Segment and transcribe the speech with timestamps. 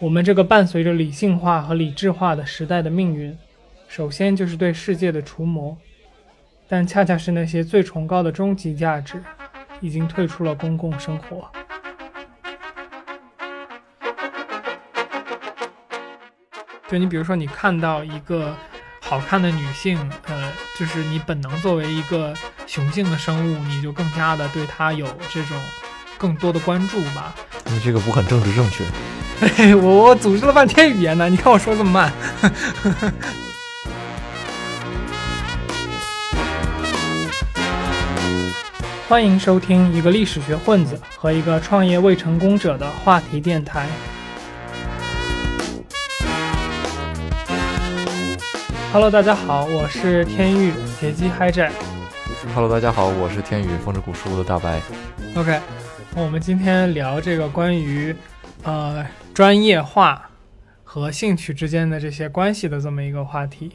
[0.00, 3.36] 我们这个伴随着理性化和理智化的时代的命运，
[3.86, 5.76] 首先就是对世界的除魔，
[6.66, 9.22] 但恰恰是那些最崇高的终极价值，
[9.78, 11.50] 已经退出了公共生活。
[16.88, 18.56] 就你比如说，你看到一个
[19.02, 19.98] 好看的女性，
[20.28, 22.34] 呃，就是你本能作为一个
[22.66, 25.60] 雄性的生物，你就更加的对她有这种
[26.16, 27.34] 更多的关注吧。
[27.66, 28.82] 你这个不很政治正确。
[29.56, 32.12] 嘿，我我组织了半天语言呢，你看我说这么慢。
[39.08, 43.86] 欢迎收听一个历史学混子和一个创业未成功者的话题电台。
[48.92, 51.72] Hello，大家好，我是天宇劫机嗨寨。
[52.54, 54.82] Hello，大家好，我是天宇风之谷书的大白。
[55.34, 55.58] OK，
[56.14, 58.14] 我们今天聊这个关于
[58.64, 59.06] 呃。
[59.32, 60.28] 专业化
[60.84, 63.70] 和兴趣之间的这些关系的这么一个话题，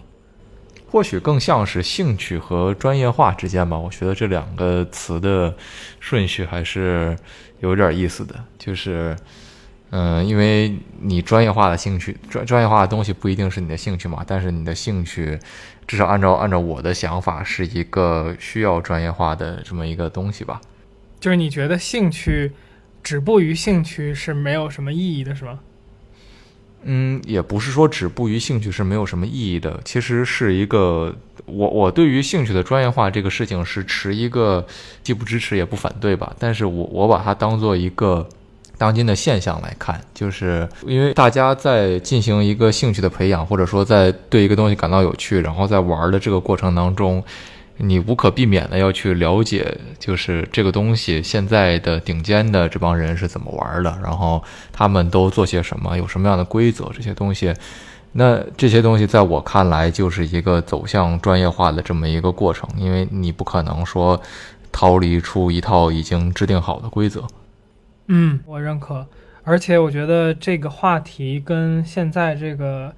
[0.91, 3.75] 或许更像是兴趣和专业化之间吧。
[3.75, 5.56] 我觉得这两个词的
[6.00, 7.17] 顺序还是
[7.61, 8.36] 有点意思的。
[8.59, 9.16] 就是，
[9.89, 14.23] 嗯，因为你专业化的兴趣，专专业化的东西不一定是你的兴趣嘛。
[14.28, 15.39] 但是你的兴趣，
[15.88, 20.61] 至少按照按照我的想法，是一个需要专业化的这么一个东西吧。
[21.19, 22.52] 就是你觉得兴趣？
[23.06, 25.59] 止步于兴趣是没有什么意义的，是吗？
[26.88, 29.80] 嗯，也不是说止步于兴趣是没有什么意义的。
[29.86, 34.66] 其实是一个，我我对于兴趣的专业化这个事情是持一个
[35.03, 36.36] 既不支持也不反对吧。
[36.39, 38.28] 但是我我把它当做一个
[38.75, 47.23] 当今的现象来看，就是因为大家在进行一个兴趣的培养，或者说在对一个东西感到有趣，然后在玩的这个过程当中。
[47.78, 57.53] 你无可避免的要去了解，就是这个东西现在的顶尖的这帮人是怎么玩的，然后他们都做些什么，有什么样的规则，这些东西。
[58.18, 64.22] 那这些东西在我看来就是一个走向专业化的这么一个过程，因为你不可能说
[64.72, 67.28] 逃离出一套已经制定好的规则。
[68.08, 69.06] 嗯，我认可，
[69.44, 72.94] 而且我觉得这个话题跟现在这个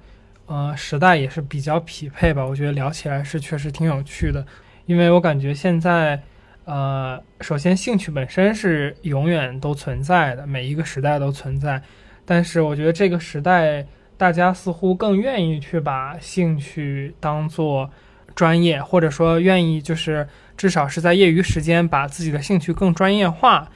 [0.46, 2.46] 呃时代也是比较匹配吧。
[2.46, 4.46] 我觉得聊起来是确实挺有趣的。
[4.88, 6.18] 因为我感觉现在，
[6.64, 11.82] 呃，首先兴趣本身是永远都存在的，每一个时代都存在。
[12.24, 17.90] 但是我觉得这个时代，大家似乎更愿意去把兴趣当做
[18.34, 20.26] 专业，或者说愿意就是
[20.56, 23.68] 至少是在业余时间把自己的兴趣更专业化。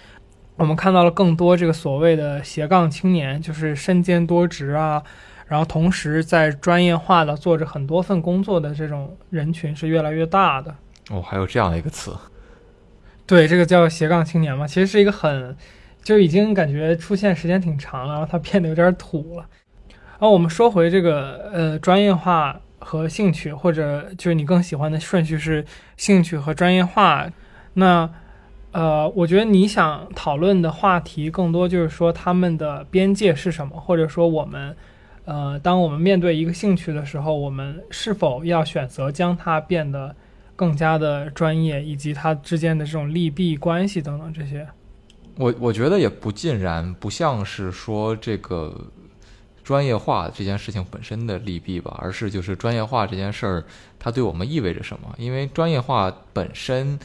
[0.56, 5.02] 我们看到了更多这个所谓的斜杠青年，就是身兼多职啊，
[5.46, 10.74] 然后同时在专业化的做着很多份工作的这种人群是越来越大的。
[11.10, 12.16] 哦，还有这样的一个词，
[13.26, 15.54] 对，这个叫斜杠青年嘛，其实是一个很，
[16.02, 19.46] 就已经感觉出现时间挺长了，然后它变得有点土了。
[19.90, 25.64] 然后我们说回这个，呃，专业化和兴趣，或者就是你更喜欢的顺序是
[25.96, 27.28] 兴趣和专业化。
[27.74, 28.08] 那，
[28.70, 34.76] 呃，我觉得你想讨论的话题更多就是说他们的边界是什么，或者说我们，
[35.24, 40.14] 呃，当我们面对一个兴趣的时候，我们是否要选择将它变得。
[40.62, 44.64] 更加的专业，以及它之间的这种利弊关系等等这些，
[45.34, 48.72] 我我觉得也不尽然，不像是说这个
[49.64, 53.64] 专业化这件事情本身的利弊吧，而是就是专业化这件事儿
[53.98, 55.12] 它对我们意味着什么？
[55.18, 56.96] 因为专业化本身，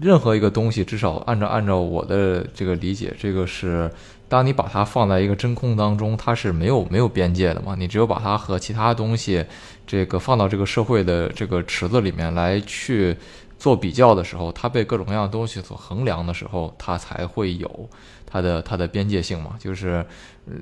[0.00, 3.90] 任何一个东西，至少按照按照我的这个理解，这个是。
[4.32, 7.74] 当你把它放在一个真空当中，它是没有没有边界的嘛？
[7.78, 9.44] 你只有把它和其他东西，
[9.86, 13.14] 这个放到这个社会的这个池子里面来去
[13.58, 17.90] 做比较的时候，它被各种各样的东西所衡量的时候，它才会有
[18.24, 19.50] 它的它的边界性嘛？
[19.58, 20.02] 就是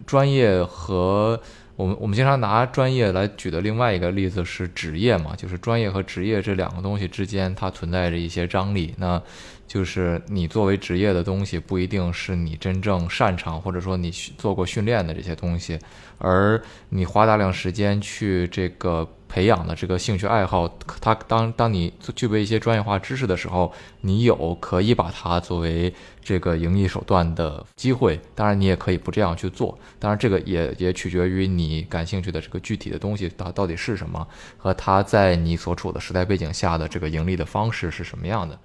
[0.04, 1.40] 专业和
[1.80, 5.34] 我们我们经常拿专业来举的另外一个例子是职业嘛？
[5.34, 8.94] 就是专业和职业这两个东西之间，它存在着一些张力。
[8.98, 9.20] 那
[9.66, 15.78] 就是你作为职业的东西，不一定是你真正擅长或者说你做过训练的这些东西，
[16.18, 16.60] 而
[16.90, 20.68] 你花大量时间去这个培养的这个兴趣爱好，
[21.00, 28.20] 它当当你具备一些专业化知识的时候，你有可以把它作为这个盈利手段的机会。
[28.34, 29.78] 当然，你也可以不这样去做。
[30.00, 38.58] 当然，这个也也取决于你感兴趣的这个具体的东西它到底是什么，和它在你所处的时代背景下的这个盈利的方式是什么样的。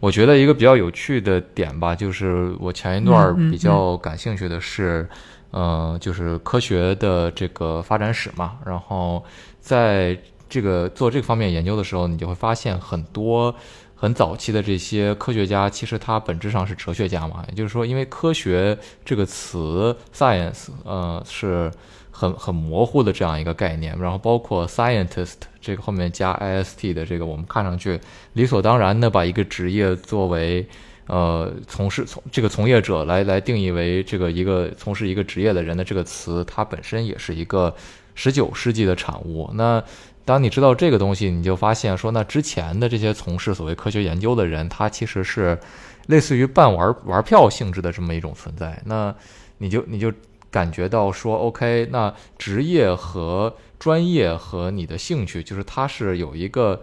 [0.00, 5.08] 我觉得一个比较有趣的点吧，就是我前一段比较感兴趣的是，
[5.50, 8.58] 呃，就是科学的这个发展史嘛。
[8.64, 9.24] 然后
[9.60, 10.18] 在
[10.48, 13.54] 这个做这个方面研究的时候，你就会发现很多
[13.94, 17.44] 很早期的这些科学家，其实他本质上是哲学家嘛。
[17.48, 21.70] 也就是说，因为科学这个词 science，呃，是
[22.10, 23.98] 很很模糊的这样一个概念。
[23.98, 28.00] 然后包括 scientist 这个后面加 ist 的这个，我们看上去
[28.34, 30.66] 理所当然的把一个职业作为
[31.08, 37.74] 呃从事从这个从业者来来定义为这个一个从事一个职业的人的这个词，它本身也是一个
[38.14, 39.50] 十九世纪的产物。
[39.54, 39.82] 那
[40.24, 45.58] 当你知道这个东西，你就发现说，那之前的这些从事所谓科学研究的人，他其实是
[46.08, 48.78] 类似于半玩玩票性质的这么一种存在。
[48.84, 49.14] 那
[49.56, 50.12] 你就你就
[50.50, 56.82] 感觉到说，OK，那职业和专业和你的兴趣，就是它是有一个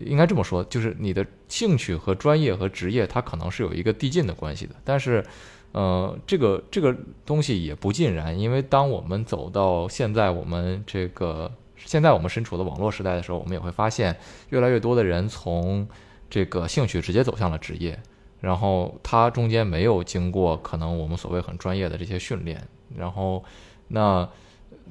[0.00, 4.74] 应该这么说，就是你的兴趣和专业和职业，它可能是有一个递进的关系的。
[4.84, 5.24] 但是，
[5.72, 11.50] 呃，这个这个东西也不尽然，因为当我们走到现在，我们这个。
[11.86, 14.14] 现在我们身处的网络时代的时候，我们也会发现，
[14.50, 15.88] 越来越多的人从
[16.28, 17.98] 这个兴趣直接走向了职业，
[18.42, 22.62] 然后他中间没有经过可能我们所谓很专业的这些训练，
[22.94, 23.42] 然后
[23.88, 24.28] 那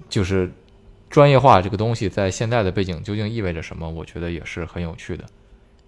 [0.10, 0.52] 就是
[1.10, 3.90] 专业化这个东西在现在的背景究竟意味着什么？
[3.90, 5.26] 我觉得也是很有趣的。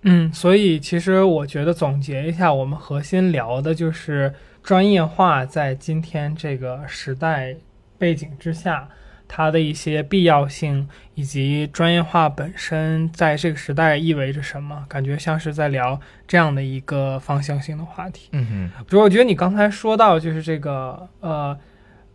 [0.03, 4.33] 嗯，所以其实我觉得总结一下，我们核心聊的就是
[4.63, 7.55] 专业化在今天这个时代
[7.97, 8.89] 背景之下。
[9.33, 10.85] 它的一些必要性
[11.15, 14.85] 以及专业化本身在这个时代意味着什么？
[14.89, 15.97] 感觉像是在聊
[16.27, 18.27] 这样的一个方向性的话题。
[18.33, 21.57] 嗯哼，比如我觉得你刚才说到就是这个呃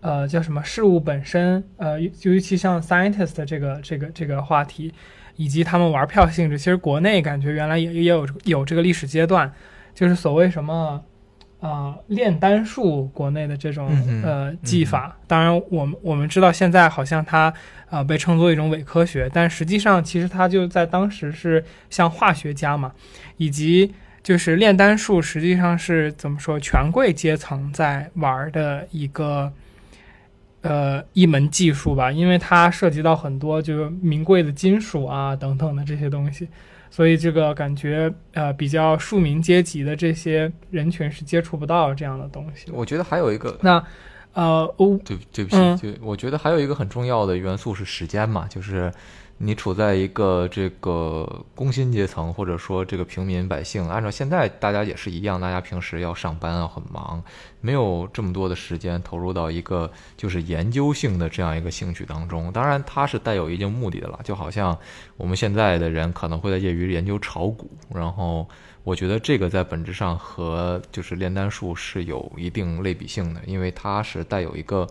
[0.01, 4.93] 呃叫什么事物本身呃尤其像 scientist 这个这个这个话题，
[5.37, 9.53] 以及他们玩票性质，其实国内感觉原来也也有有这个历史阶段，
[9.95, 11.03] 就是所谓什么。
[11.59, 13.89] 啊，炼丹术国内的这种
[14.23, 17.53] 呃技法，当然我们我们知道现在好像它
[17.89, 22.93] 啊被称作一种伪科学，但实际上其实它就在当时是像化学家嘛，
[23.39, 23.93] 以及
[24.23, 29.51] 就是炼丹术实际上是怎么说权贵阶层在玩的一个
[30.67, 36.49] 呃一门技术吧，因为它涉及到很多就是名贵的金属啊等等的这些东西。
[36.91, 42.71] 所以这个感觉，呃，比较庶民阶级的这些人群是接触不到这样的东西。
[42.73, 43.83] 我觉得还有一个，那，
[44.33, 48.93] 呃，哦，对，对不起，就我觉得还有一个很重要的元素是时间嘛，就是。
[49.39, 57.23] 你处在一个这个工薪阶层，或者说这个平民百姓，按照现在大家也是一样，大家平时要上班啊，很忙，
[57.61, 62.51] 没有这么多的时间投入到一个就是研究性的这样一个兴趣当中。
[62.51, 64.77] 当然，它是带有一定目的的了，就好像
[65.17, 68.49] 我们现在的人可能会在业余研究炒股，然后。
[68.87, 74.87] 我觉得这个在本质上和就是炼丹术是有一定类比性的，因为它是带有一个，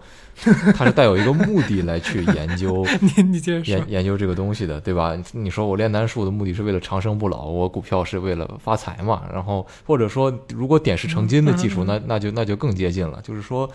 [0.75, 5.18] 它是带有一个目的来去研究， 你你接着说，研研究这个东西的，对吧？
[5.31, 9.24] 你说我炼丹术的目的是为了长生不老，我股票是为了发财嘛？
[9.31, 13.21] 然后或者说，如果点石成金的技术，那那就那就更接近了。
[13.21, 13.69] 就是说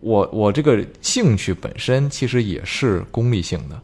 [0.00, 3.80] 我我这个兴趣本身其实也是功利性的，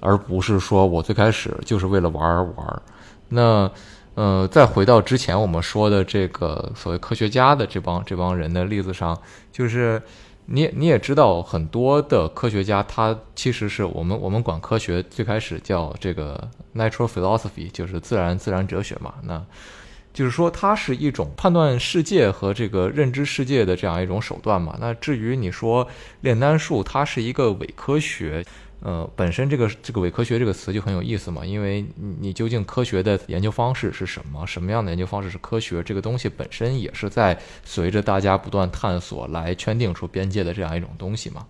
[0.00, 2.82] 而不是说我最开始就是为了玩而玩。
[3.28, 3.70] 那。
[4.14, 9.20] 呃，再回到之前我们说的这个所谓科学家的这帮这帮人的例子上，
[9.50, 10.00] 就是
[10.46, 19.14] 你你也知道，很多的科学家他其实是我们我们管科学最开始叫这个 natural philosophy，就是自然自然哲学嘛。
[19.24, 19.44] 那
[20.12, 24.76] 就是说，它是一种判断世界和这个认知世界的这样一种手段嘛。
[24.80, 25.88] 那至于你说
[26.20, 28.44] 炼丹术，它是一个伪科学。
[28.84, 31.82] 呃，本身这个这个伪科学这个词就很有意思嘛，因为
[32.20, 34.46] 你究竟科学的研究方式是什么？
[34.46, 35.82] 什么样的研究方式是科学？
[35.82, 41.46] 这个东西本身也是在随着大家不断探索来圈定出边界的这样一种东西嘛。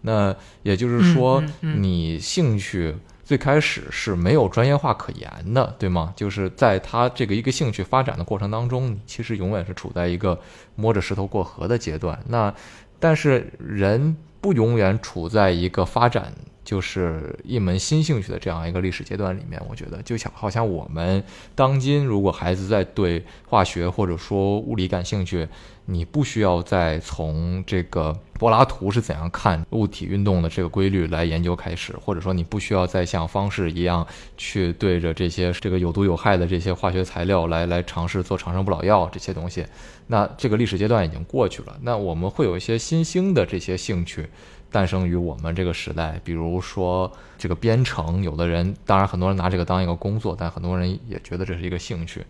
[0.00, 0.34] 那
[0.64, 6.12] 也就是说，你兴趣最开始是没有专业化可言的，对吗？
[6.16, 10.36] 就是在他这个一个兴趣发展的过程当中，你其实永远是处在一个
[10.74, 12.18] 摸着石头过河的阶段。
[12.26, 12.52] 那
[12.98, 16.32] 但是人不永远处在一个发展。
[16.64, 21.22] 就是一门新兴趣的这样一个历史阶段里面，我觉得就像好像我们
[21.54, 25.48] 当今，如果孩子在对化学或者说物理感兴趣，
[25.86, 39.66] 你不需要再从这个柏拉图是怎样看物体运动的这个规律来研究开始，或者说你不需要再像方式一样去对着这些这个有毒有害的这些化学材料来来尝试做长生不老药这些东西，
[40.06, 41.76] 那这个历史阶段已经过去了。
[41.82, 44.28] 那我们会有一些新兴的这些兴趣。
[44.72, 52.24] 诞生于我们这个时代，比如说这个编程，有的人当然很多人拿这个当一个工作，但很多人也觉得这是一个兴趣，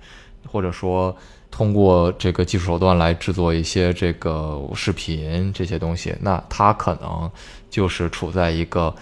[0.50, 1.16] 或者说
[1.50, 7.30] 通过这个技术手段来制作一些这个视频这些东西，那他可能
[7.70, 8.94] 就是处在一个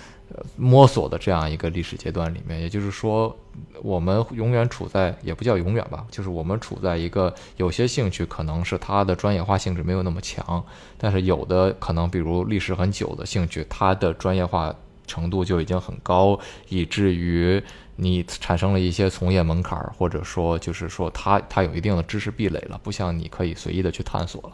[0.56, 2.61] 摸索的这样一个历史阶段里面。
[2.61, 3.35] 也就是说，
[3.83, 10.64] 我们永远处在也不叫永远吧，就是我们处在一个有些兴趣可能是它的专业化性质没有那么强，
[10.99, 14.75] 但是有的可能比如历史很久的兴趣，它的专业化
[15.07, 16.38] 程度就已经很高，
[16.69, 17.62] 以至于
[17.97, 24.52] 你产生了一些从业门槛，或者说就是说它它有一定的知识壁垒了，不像你可以随意的去探索了。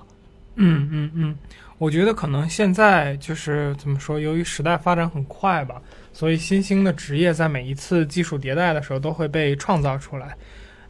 [0.59, 1.39] 嗯嗯嗯，
[1.77, 5.83] 我觉得可能现在就是怎么说，由于时代发展很快吧，
[6.17, 10.35] 所以新兴的职业在每一次技术迭代的时候都会被创造出来。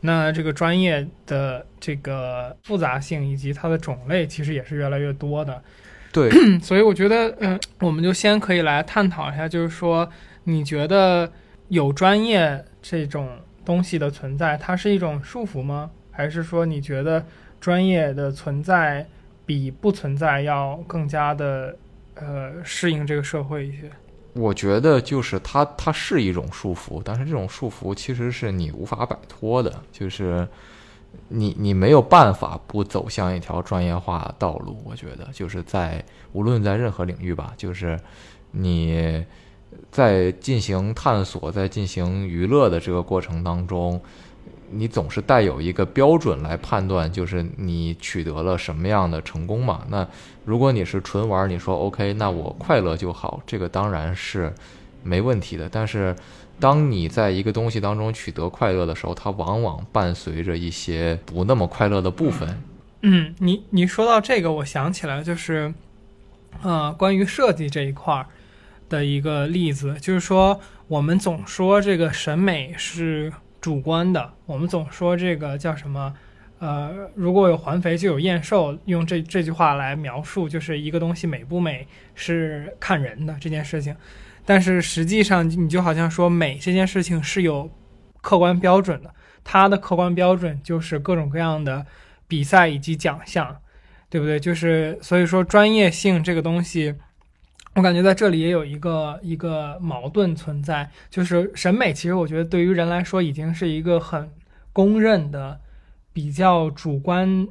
[0.02, 5.61] 那这个专业的这个复杂性以及它的种类，其实也是越来越多的。
[6.12, 6.30] 对，
[6.62, 10.09] 所以我觉得，嗯、我们就先可以来探讨一下，就是说，
[10.45, 11.28] 你觉得
[11.71, 13.28] 有专业这种
[13.64, 15.90] 东西的存在，它是一种束缚吗？
[16.12, 17.26] 还是说你觉得
[17.61, 19.04] 专业的存在
[19.45, 21.76] 比不存在要更加的
[22.14, 23.90] 呃适应这个社会一些？
[24.37, 30.47] 我觉得就是它，它是一种束缚，但是这种束缚其实是你无法摆脱的，就是
[31.28, 34.76] 你你没有办法不走向一条专业化道路。
[34.85, 37.99] 我觉得就是在无论在任何领域吧，就是
[38.50, 39.25] 你
[39.90, 44.00] 在进行探索、在进行娱乐的这个过程当中，
[44.70, 49.87] 你总是带有一个标准来判断，就是你取得了什么样的成功嘛？
[49.88, 50.06] 那
[50.44, 54.52] 如果你是纯玩，你说 OK，那我快乐就好，这个当然是
[55.02, 55.68] 没问题的。
[55.68, 56.14] 但是，
[56.58, 62.62] 当你在一个东西当中取得快乐的时候，它往往伴随着一些不那么快乐的部分。
[63.02, 65.73] 嗯，你你说到这个，我想起来就是，
[66.62, 68.26] 呃，关于设计这一块儿
[68.88, 73.32] 的一个例子，就是说我们总说这个审美是
[73.66, 76.14] 主观的，我们总说这个叫什么？
[76.61, 83.96] 呃，如果有环肥就有燕瘦，用这这句话来描述，就是一个东西美不美是看人的这件事情。
[84.44, 87.68] 但是实际上，你就好像说美这件事情是有
[88.20, 91.85] 客观标准的，它的客观标准就是各种各样的
[92.28, 93.56] 比赛以及奖项，
[94.08, 94.38] 对不对？
[94.38, 96.94] 就是所以说专业性这个东西，
[97.76, 104.30] 我感觉在这里也有一个一个矛盾存在，就是审美其实我觉得对于人来说已经是一个很
[104.73, 105.61] 公认的、
[106.11, 107.47] 比较主观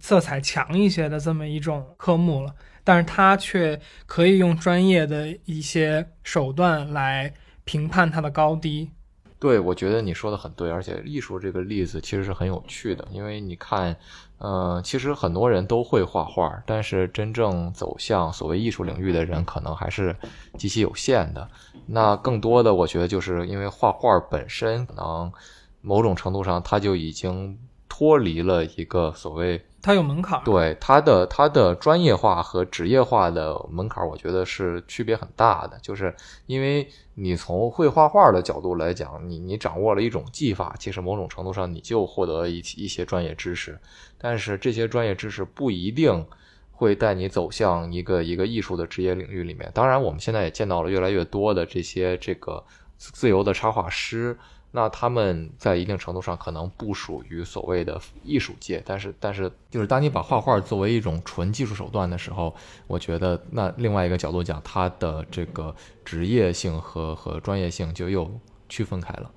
[0.00, 7.32] 色彩强一些的这么一种科目了，但是它却可以用专业的一些手段来
[7.62, 8.90] 评判它的高低。
[9.38, 13.96] 对，我觉得你说的很对，而且艺术这个例子其实是很有趣的，因为你看，
[14.40, 20.14] 嗯，其实很多人都会画画，但是真正走向所谓艺术领域的人，可能还是
[20.56, 21.48] 极其有限的。
[21.86, 25.32] 那更多的，我觉得就是因为画画本身，可能
[25.80, 27.58] 某种程度上，它就已经
[27.98, 35.76] 脱离了一个所谓它有门槛，对它的它的专业化和职业化的门槛，我觉得是区别很大的。
[35.82, 36.14] 就是
[36.46, 43.76] 因为你从会画画的角度来讲，你你掌握了一种技法，其实某种程度上你就获得一一些专业知识，
[44.16, 46.24] 但是这些专业知识不一定
[46.70, 49.68] 会带你走向一个一个艺术的职业领域里面。
[49.74, 52.64] 当然，我们现在也见到了越来越多的这些这个
[52.96, 54.38] 自自由的插画师。
[54.70, 62.54] 那他们在一定程度上可能不属于所谓的艺术界，但是但是就是当你把画画作为一种纯技术手段的时候，
[62.86, 68.30] 我觉得那另外一个角度讲，它的这个职业性和和专业性就又
[68.68, 69.30] 区分开了。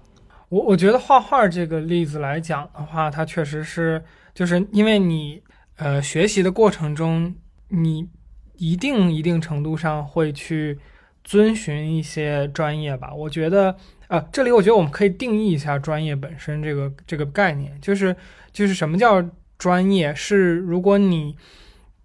[0.50, 5.42] 我我觉得画画这个例子来讲的话，它确实是，就是因为你
[5.78, 7.34] 呃学习的过程中，
[7.70, 8.10] 你
[8.58, 10.78] 一定一定程度上会去
[11.24, 13.14] 遵循一些专业吧。
[13.14, 13.74] 我觉得
[14.12, 18.14] 啊，这里我觉得我们可以定义一下专业本身这个这个概念，就是
[18.52, 19.24] 就是什么叫
[19.58, 20.14] 专业？
[20.14, 21.34] 是如果你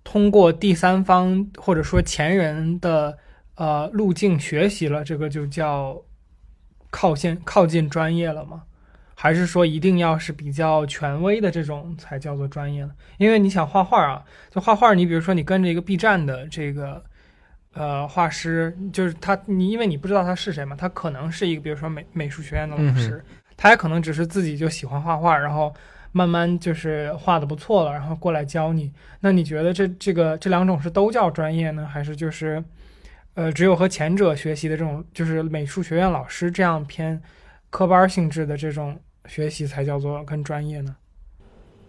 [0.04, 3.18] 通过第三方或者说前人的
[3.56, 6.00] 呃路径学习了，这个就叫
[6.90, 8.62] 靠近靠近专业了吗？
[9.16, 12.92] 还是说一定要是比较权威的这种才叫做专业呢？
[13.18, 17.02] 因为你想画画啊，就画画，你比如说你跟着一个 B 站的这个
[17.76, 23.22] 呃画师，就是他，你因为你不知道他是谁嘛，他可能是一个比如说美美术学院的老师，
[23.56, 25.72] 他也可能只是自己就喜欢画画，然后
[26.12, 28.90] 慢慢就是画的不错了，然后过来教你。
[29.20, 32.64] 那你觉得这这个这两种是都叫专业呢，还是就是
[33.34, 37.20] 呃只有和前者学习的这种，就是美术学院老师这样偏
[37.68, 40.96] 科班性质的这种学习才叫做更专业呢？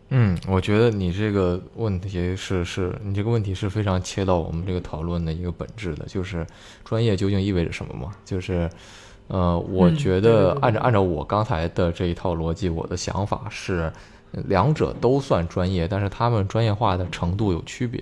[0.10, 6.48] 嗯，我觉得你这个问题是是你这个问题是非常切到我们这个讨论的一个本质的，就是
[6.86, 8.14] 专业究竟意味着什么嘛？
[8.24, 8.70] 就是，
[9.28, 13.92] 呃，我嗯觉得按照按照我刚才的这一套逻辑，我的想法是，
[14.32, 18.02] 两者都算专业，但是他们专业化的程度有区别。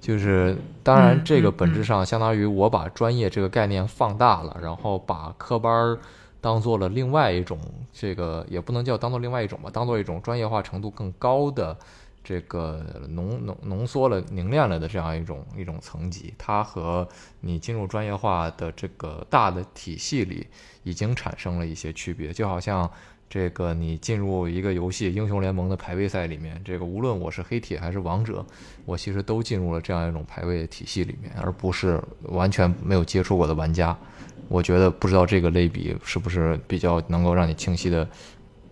[0.00, 5.98] 就是当然，嗯这个本质上相当于我把专业这个概念放大了，然后把科班儿
[6.44, 7.58] 当做了另外一种
[7.90, 11.74] 这个也不能叫当做另外一种吧，当做一种专业化程度更高的
[12.22, 17.08] 这个浓浓浓缩了凝练了的这样一种一种层级，它和
[17.40, 20.46] 你进入专业化的这个大的体系里
[20.82, 22.90] 已经产生了一些区别，就好像。
[23.34, 28.46] 这个你进入一个游戏英雄联盟的排位赛里面，这个无论我是黑铁还是王者，
[28.84, 33.98] 我其实都进入了这样一种排位体系里面，而不是完全没有接触过的玩家。
[34.46, 38.08] 我觉得不知道这个类比是不是比较能够让你清晰的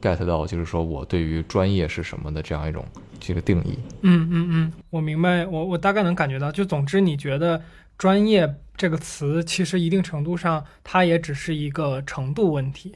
[0.01, 2.85] get 到，就是说我对于专业是什么的这样一种
[3.19, 3.77] 这个定义。
[4.03, 6.53] 嗯嗯嗯，我明白，我我大概能感觉到。
[6.53, 7.61] 就总之，你觉得
[7.99, 12.95] 专业这个词其实一定程度上它也只是一个程度问题。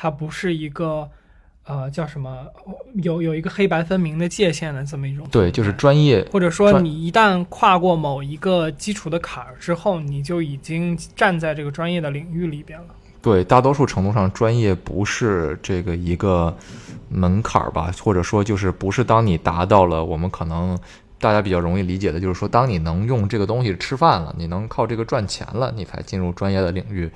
[0.00, 1.08] 它不是一个，
[1.64, 2.46] 呃，叫什么？
[3.02, 5.26] 有有一个黑白分明的界限的这么一种。
[5.28, 12.86] 对，就是专业，或者说你一旦跨过某一个基础的坎儿之后，你就已经站在这个专业的领域里边了。
[13.20, 16.56] 对，大多数程度上，专业不是这个一个
[17.08, 17.92] 门槛儿吧？
[18.00, 20.78] 或者说，就是不是当你达到了我们可能
[21.18, 27.10] 大家比较容易理解的，就是说，当你能用这个东西吃饭了，你能靠这个赚钱了，你才进入专业的领域。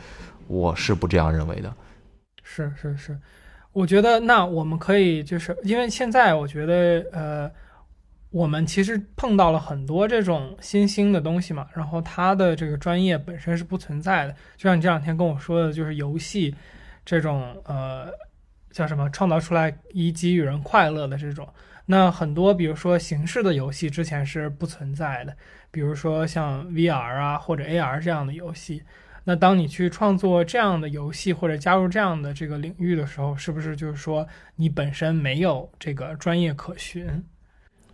[0.48, 1.72] 我是不这样认为的。
[2.54, 3.18] 是是是，
[3.72, 7.50] 我觉得那我们可以就是因为现在我觉得呃，
[8.28, 16.54] 我们其实碰到了很多这种新兴的东西嘛，然后它的这个专业本身是不存在的，就像你这两天跟我说的，就是游戏
[17.06, 18.08] 这种呃
[18.70, 21.48] 叫什么创造出来以给予人快乐的这种，
[21.86, 25.34] 那很多比如说形式的游戏之前是不存在的，
[25.70, 28.82] 比如说像 VR 啊或者 AR 这样的游戏。
[29.24, 34.26] 那当你去创作这样的游戏或者加入这样的这个领域的时候，是不是就是说
[34.56, 37.24] 你本身没有这个专业可循？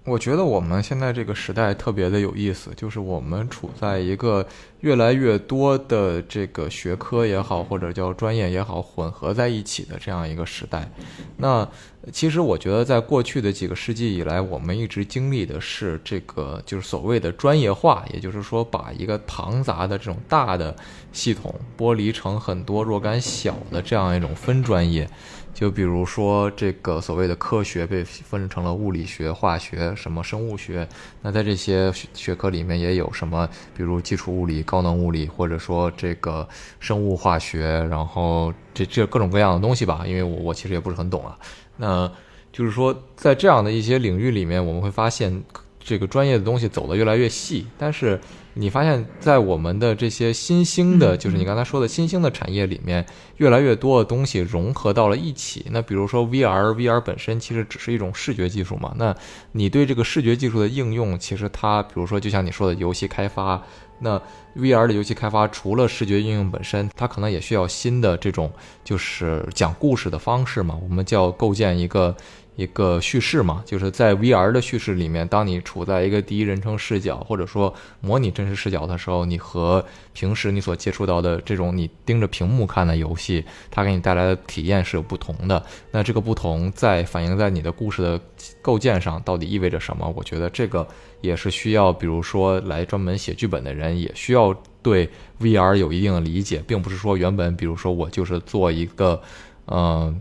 [0.09, 4.47] 我觉得我们现在这个时代特别的有意思，就是我们处在一个
[4.81, 10.91] 越来越多的这个学科也好，或者叫专业也好，混合在一起的这样一个时代。
[11.37, 11.69] 那
[12.13, 20.75] 其实我觉得，在过去的几个世纪以来，我们一直经历的是这个，就是所谓的专业化，也就是说，把一个庞杂的这种大的
[21.13, 25.09] 系统剥离成很多若干小的这样一种分专业。
[25.55, 30.89] 就比如说，这个所谓的科学被分成了物理学、化学、什么生物学。
[31.23, 40.05] 那在这些学科里面，也有什么，比如基础物理、高能物理，或者说这个生物化学，然后这这各种各样的东西吧。
[40.07, 41.37] 因为我我其实也不是很懂啊。
[41.77, 42.11] 那
[42.53, 45.43] 就是说，在这样的一些领域里面，我们会发现
[45.89, 48.21] 这个专业的东西走得越来越细，但是。
[48.55, 55.67] 你发现，在我们的这些新兴的，就是你刚才说的新兴的产业里面，越来越多的东西融合到了一起。
[55.71, 58.93] 那比如说 VR，VR 本身其实只是一种视觉技术嘛。
[58.97, 59.15] 那
[59.53, 63.63] 你对这个视觉技术的应用，其实它，比如说就像你说的游戏开发，
[64.01, 64.21] 那
[64.57, 68.51] VR 的游戏开发除了视觉应用本身，它可能也需要新的这种
[68.83, 70.77] 就是讲故事的方式嘛。
[70.83, 72.17] 我们叫构建一个。
[72.59, 85.65] 一个叙事嘛，就是在 VR 的叙事里面，当你处在一个第一人称视角，或者说模拟真实视角的时候，你和平时你所接触到的这种你盯着屏幕看的游戏，它给你带来的体验是有不同的。
[85.93, 88.21] 那这个不同在反映在你的故事的
[88.61, 90.13] 构建上，到底意味着什么？
[90.17, 90.85] 我觉得这个
[91.21, 95.09] 也是需要，比如说来专门写剧本的人，也需要对
[95.41, 99.23] VR 有一定的理解，并不是说原本，比如说我就是做一个，
[99.67, 100.21] 嗯。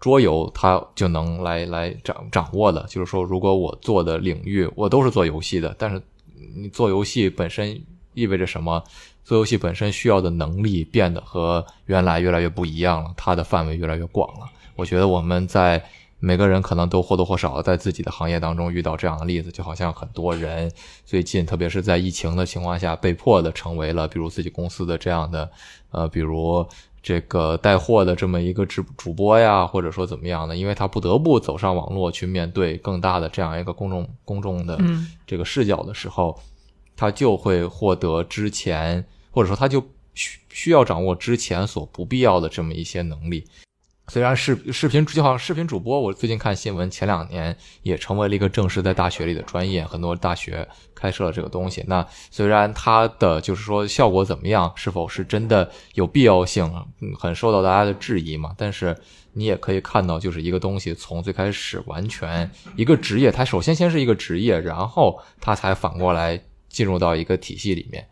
[0.00, 6.00] 桌游它就能来来掌掌握的，就是说，如果我做的领域我都是做游戏的，但是
[6.56, 7.78] 你做游戏本身
[8.14, 8.82] 意味着什么？
[9.22, 14.46] 做游戏本身需要的能力变得和原来越来越不一样了，它的范围越来越广了。
[14.74, 15.84] 我觉得我们在
[16.18, 20.72] 每个人可能都或多或少在自己的行业当中遇到这样的例子，就好像很多人
[21.04, 25.50] 最近，特别是在疫情的情况下，被迫的成为了比如自己公司的这样的，
[25.90, 26.66] 呃，比如。
[27.02, 34.78] 这个带货的这么一个直主播呀，或者说怎么样的，因为他不得不走上网络去面对更大的这样一个公众公众的
[35.26, 36.38] 这个视角的时候，
[36.96, 39.82] 他就会获得之前或者说他就
[40.14, 43.44] 需需要掌握之前所不必要的这么一些能力。
[44.10, 51.84] 虽然视视频就好像视频主播，我最近看新闻，前两年也成为了一个正式在大学里的专业，很多大学开设了这个东西。
[51.86, 56.68] 那虽然它的就是说效果怎么样，是否是真的有必要性，
[57.16, 58.52] 很受到大家的质疑嘛。
[58.58, 58.96] 但是
[59.34, 68.04] 你也可以看到，就是一个东西从最开始完全一个职业，它首先先是一个职业，然后它才反过来进入到一个体系里面。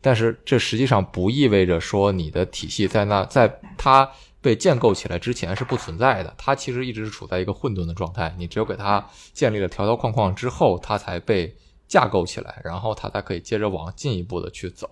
[0.00, 4.10] 但是这实际上不意味着说你的体系在那，在它。
[4.44, 8.34] 被建构起来之前是不存在的，它其实一直是处在一个混沌的状态。
[8.36, 9.02] 你只有给它
[9.32, 11.56] 建立了条条框框之后，它才被
[11.88, 14.90] 架构起来，然后它才可以接着往进一步的去走。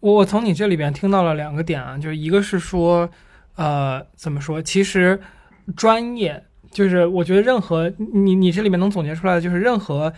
[0.00, 3.08] 我我从你这里边听到了两个点啊，就是一个是说，
[3.54, 4.60] 呃，怎么说？
[4.60, 5.18] 其实
[5.74, 10.12] 专业就是我觉得任何你你这里面能总结出来的就是任何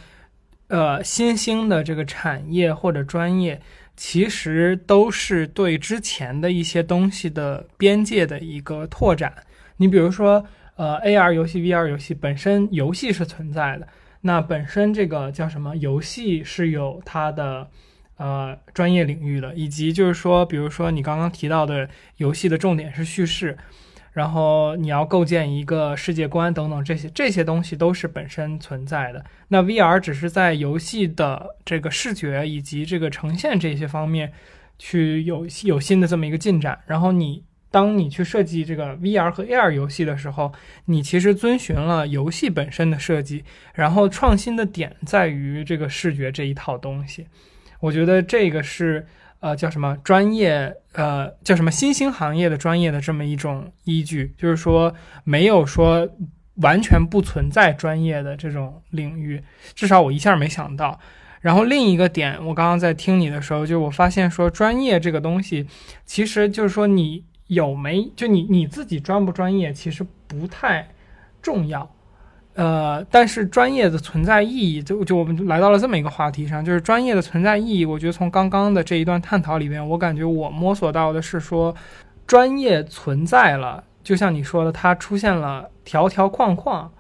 [0.67, 3.63] 呃新兴的这个产业或者专业，
[3.99, 9.35] 其实都是对之前的一些东西的边界的一个拓展。
[9.77, 13.89] 你比如说，呃，AR 游戏、VR 游戏本身游戏是存在的，
[14.21, 15.77] 那本身这个叫什么？
[15.77, 17.69] 游戏是有它的。
[18.21, 23.57] 呃，专业领域的，以及就是说，比如说你刚刚提到的游戏的重点是叙事，
[24.19, 29.25] 然后你要构建一个世界观等等这些这些东西都是本身存在的。
[29.47, 34.33] 那 VR 只是在游戏的这个视觉以及这个呈现这些方面
[34.77, 36.77] 去有有新的这么一个进展。
[36.85, 40.53] 然后你当你去设计这个 VR 和 AR 游戏的时候，
[40.87, 47.29] 你其实遵循了游戏本身的设计，然后创新的点在于这个视觉这一套东西。
[47.79, 49.07] 我觉得这个是，
[49.41, 54.93] 呃，叫什么专业，呃，叫什么新兴行业的专业的这么一种依据，就是说
[55.25, 56.09] 没有说
[56.57, 59.43] 完全不存在专业的这种领域，
[59.75, 60.99] 至少我一下没想到。
[61.41, 65.67] 然后另一个点，我刚刚在听你的时候，就我发现说专业这个东西，
[66.05, 70.89] 其实就是说你有没，就你你自己专不专业，其实不太
[71.41, 71.89] 重要。
[72.59, 77.85] 呃，但是专业的存在意义，就就我们来到了这么一个话题上，就是专业的存在意义。
[77.85, 81.73] 我觉得从刚刚的这一段探讨里边，我感觉我摸索到的是说，
[82.27, 86.91] 专业存在了，就像你说的，它出现了条条框框，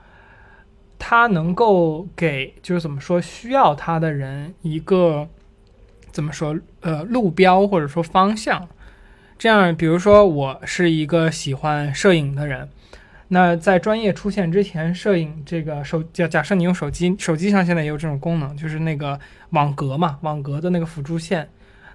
[0.97, 5.27] 它能够给就是怎么说需要它的人一个
[6.13, 8.69] 怎么说呃路标或者说方向。
[9.37, 12.69] 这样，比如说我是一个喜欢摄影的人。
[13.31, 21.47] 那在专业出现之前，摄影这个手假假设你用手机，手机上现在也有这种功能，就是那个网格嘛，网格的那个辅助线。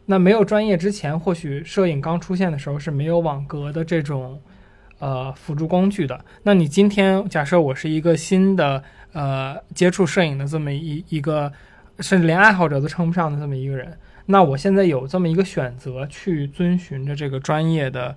[0.05, 4.39] 那没有专业之前，或许摄影刚出现的时候是没有网格的这种
[4.99, 6.23] 呃辅助工具的。
[6.43, 11.51] 那你今天假设我是一个新的呃接触摄影的这么一一个，
[11.99, 18.15] 甚至连爱好者都称不上的这么一个人，那我现在有这么一个选择，去遵循着这个专业的。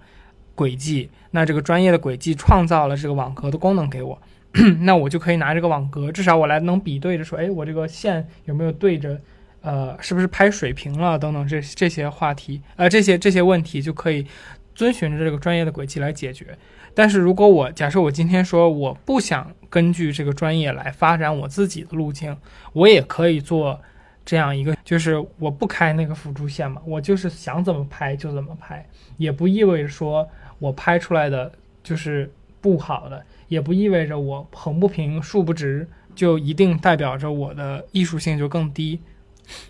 [0.57, 4.21] 轨迹，那这个专业的轨迹创造了这个网格的功能给我，
[4.81, 9.21] 那我就可以拿这个网格，至少我来能比对着说，哎，我这个线有没有对着，
[9.61, 14.27] 呃，是不是拍水平了等等这这些话题，呃，这些这些问题就可以
[14.75, 16.57] 遵循着这个专业的轨迹来解决。
[16.95, 22.35] 但是如果我假设我今天说我不想根据这个专业来发展我自己的路径，
[22.73, 23.79] 我也可以做
[24.25, 28.89] 这样一个，就是我不开那个辅助线嘛，我就是想怎么拍就怎么拍，
[29.19, 30.27] 也不意味着说。
[30.59, 39.01] 我拍出来的就是不好的，也不意味着我横不平竖不直就一定代表着我的艺术性就更低。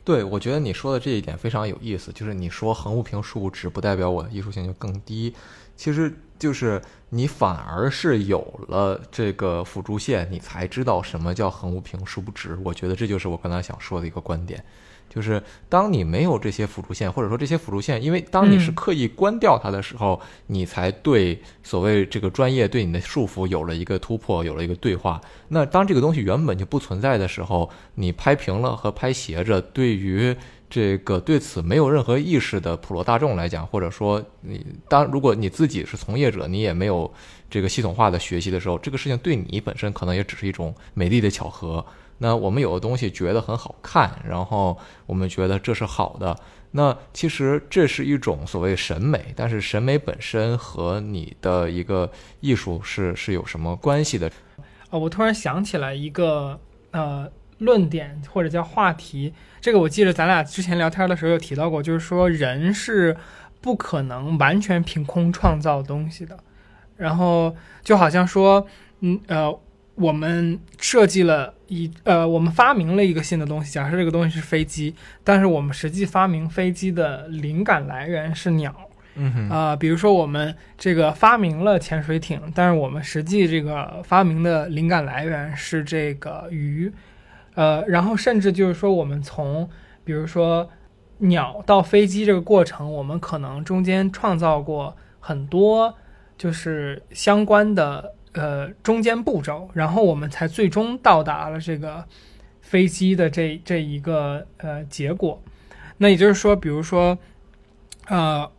[0.05, 5.35] 对，我觉得你说的这一点非常有意思，就是你说横不平竖不直不代表我的艺术性就更低，
[5.77, 12.59] 其实就是你反而是有了这个辅助线，你才知道什么叫横不平竖不直。
[12.65, 14.65] 我觉得这就是我刚才想说的一个观点。
[15.17, 25.19] 就是当你没有这些辅助线，或者说这些辅助线，因为当你是刻意关掉它的时候，你才对所谓这个专业对你的束缚有了一个突破，有了一个对话。
[25.49, 30.37] 那当这个东西原本就不存在的时候，你拍平了和拍斜着，对于
[30.69, 37.11] 这个对此没有任何意识的普罗大众来讲，或者说你当如果你自己是从业者，你也没有
[37.49, 41.83] 这个系统化的学习的时候，这个事情对你本身可能也只是一种美丽的巧合。
[42.19, 46.35] 那我们有的东西觉得很好看，然后我们觉得这是好的。
[46.71, 54.31] 那其实这是一种所谓审美，但是审美本身和你的一个艺术是是有什么关系的？
[54.91, 56.59] 啊，我突然想起来一个
[56.91, 63.17] 呃论点或者叫话题，这个我记得咱俩之前聊天的时候有提到过，就是说人是
[63.61, 66.39] 不可能完全凭空创造东西的。
[66.97, 68.67] 然后就好像说，
[69.01, 69.61] 嗯呃。
[69.99, 73.73] 我们设计了一呃，我们发明了一个新的东西。
[73.73, 78.75] 假设这个东西是飞机，但是我们实际发明飞机的灵感来源是鸟。
[79.17, 86.93] 嗯哼啊，比如说我们这个发明了潜水艇，但是我们实际这个发明的灵感来源是这个鱼。
[87.55, 89.69] 呃，然后甚至就是说，我们从
[90.05, 90.69] 比如说
[91.19, 95.95] 鸟到飞机这个过程，我们可能中间创造过很多
[96.39, 98.13] 就是相关的。
[98.37, 102.05] 呃，中间步骤，然后我们才最终到达了这个
[102.61, 105.43] 飞机的这这一个呃结果。
[105.97, 107.17] 那也就是说，比如说，
[108.09, 108.51] 呃，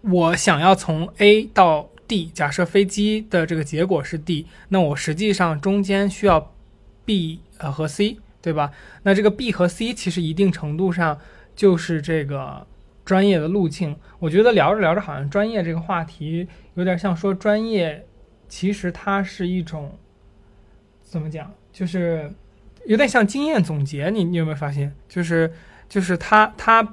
[0.00, 6.54] 我想要从 A 到 D，假设飞机的这个结果是 D，那我实际上中间需要
[7.04, 8.72] B 呃和 C，对吧？
[9.02, 11.18] 那这个 B 和 C 其实一定程度上
[11.54, 12.66] 就是这个
[13.04, 13.94] 专业的路径。
[14.18, 18.06] 我觉得聊着聊着，好像专业这个话题有点像说专业，
[18.52, 19.98] 其实它是一种
[21.00, 22.30] 怎么讲，就是
[22.84, 24.10] 有点像经验总结。
[24.10, 25.50] 你你有没有发现，就是
[25.88, 26.86] 就是它它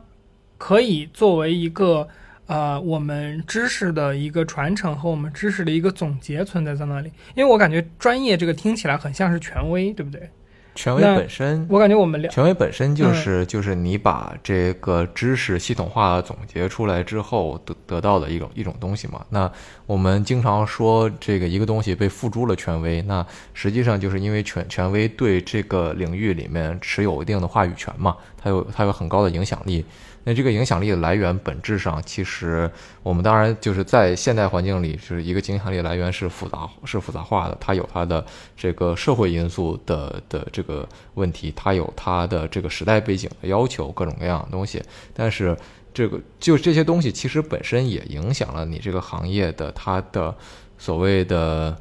[0.58, 2.08] 可以作为一个
[2.45, 7.12] 呃我们知识的一个传承和我们知识的一个总结存在在那里。
[7.36, 10.30] 因为我感觉专业这个听起来很像是权威，对不对？
[10.75, 19.25] 权威本身，我感觉我们聊权威本身嗯就是、就是你把这个知识系统化总结出来之后得得到的一种一种东西嘛。
[19.29, 19.51] 那
[19.86, 29.86] 我们经常说这个一个东西被付诸了权威，那实际上就是因为权权威对这个领域里面持有一定的话语权嘛，它有它有很高的影响力。
[30.23, 32.69] 那这个影响力的来源，本质上其实
[33.04, 38.23] 我们当然就是在现代环境里，就是一个影响力来源是复杂是复杂化的，它有它的
[38.56, 44.82] 这个社会因素的的这个问题，它有它的这个时代背景的要求，各种各样的东西。
[45.13, 45.58] 但是
[45.93, 50.36] 这个就这些东西其实本身也影响了你这个行业的它的
[50.78, 51.75] 所谓的。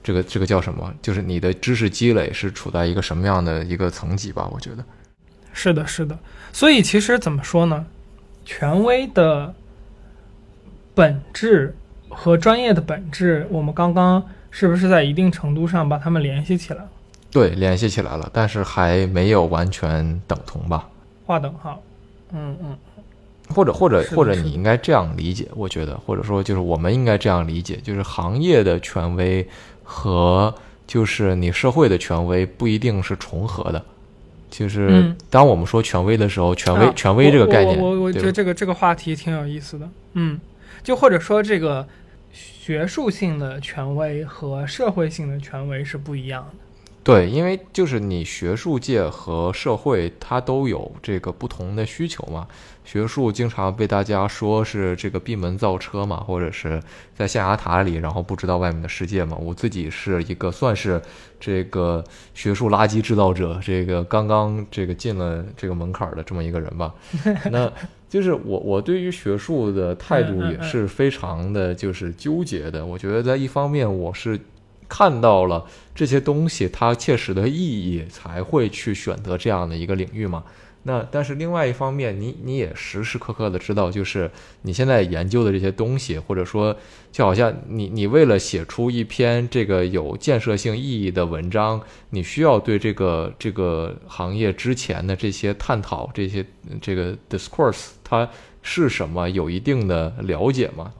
[0.00, 0.90] 这个这个叫什么？
[1.02, 4.48] 就是你的知识积累是处在一个什么样的一个层级吧？
[4.50, 4.82] 我觉得。
[5.52, 6.18] 是的，是的。
[6.52, 7.86] 所以其实怎么说呢？
[8.44, 9.54] 权威的
[10.94, 11.76] 本质
[12.08, 16.88] 和专业的本质，我们刚刚是不是在一定程度上把它们联系起来了，
[17.30, 20.88] 对，联系起来了，但是还没有完全等同吧？
[21.26, 21.80] 划等号？
[22.32, 22.76] 嗯嗯，
[23.54, 29.46] 或者或者或者你应该这样理解，我觉得，或者说就是我们应该这样理解，就是行业的权威
[29.84, 30.52] 和
[30.86, 33.84] 就是你社会的权威不一定是重合的。
[34.58, 39.88] 就是嗯当我们说权威的时候，权威、啊权威这个概念，我我觉得这个这个话题挺有意思的。
[40.14, 40.40] 嗯，
[40.82, 41.86] 就或者说这个
[42.32, 46.64] 学术性的权威和社会性的权威是不一样的。
[47.02, 52.46] 对，因为就是你学术界和社会它都有这个不同的需求嘛。
[52.84, 56.82] 学术经常被大家说是这个闭门造车嘛，或者是
[57.14, 59.36] 在象牙塔里，然后不知道外面的世界嘛。
[59.38, 61.00] 我自己是一个算是
[61.38, 62.02] 这个
[62.34, 66.94] 学术垃圾制造者，这个刚刚这个进了这个门槛儿的这么一个人吧。
[67.50, 67.70] 那
[68.08, 72.84] 就是我我对于学术的态度也是非常的就是纠结的。
[72.84, 74.40] 我觉得在一方面我是
[74.88, 75.62] 看到了
[75.98, 80.44] 这些东西它切实的意义，才会去选择这样的一个领域嘛。
[80.84, 84.30] 那但是另外一方面，你你也时时刻刻的知道，就是
[84.62, 86.74] 你现在研究的这些东西，或者说
[87.10, 96.46] 就好像你你为了写出一篇这个有建设性意义的文章，你需要对这个这个行业之前的这些探讨、这些
[96.80, 98.30] 这个 discourse 它
[98.62, 100.92] 是什么有一定的了解吗？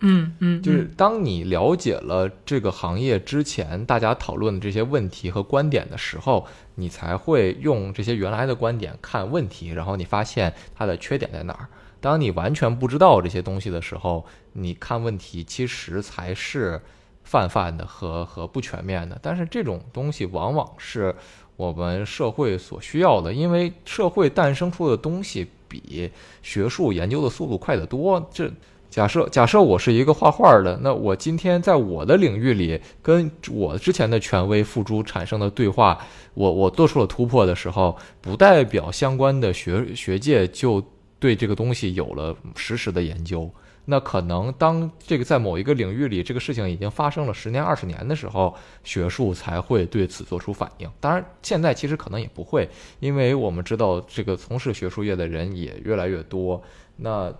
[0.00, 11.68] 嗯嗯，就是当你了解了这个行业之前大家讨论的这些问题和观点的时候，你才会用这些原来的观点看问题，然后你发现它的缺点在哪儿。
[12.00, 16.78] 当你完全不知道这些东西的时候，你看问题其实才是
[17.22, 19.18] 泛泛的和和不全面的。
[19.22, 21.14] 但是这种东西往往是
[21.56, 26.10] 我们社会所需要的，因为社会诞生出的东西比
[26.42, 28.28] 学术研究的速度快得多。
[28.30, 28.52] 这
[28.94, 35.98] 假设假设我是一个画画的，那我今天在我的领域里跟我之前的权威付诸产生的对话，
[36.34, 40.80] 我我做出了突破的时候，不代表相关的学学界就
[41.18, 43.50] 对这个东西有了实时的研究。
[43.86, 48.54] 那可能当这个在某一个领域里，这个事情已经发生了十年、二十年的时候，
[48.84, 50.88] 学术才会对此做出反应。
[51.00, 52.68] 当然，现在其实可能也不会，
[53.00, 56.62] 因为我们知道这个从事学术业的人也越来越多。
[56.96, 57.34] 那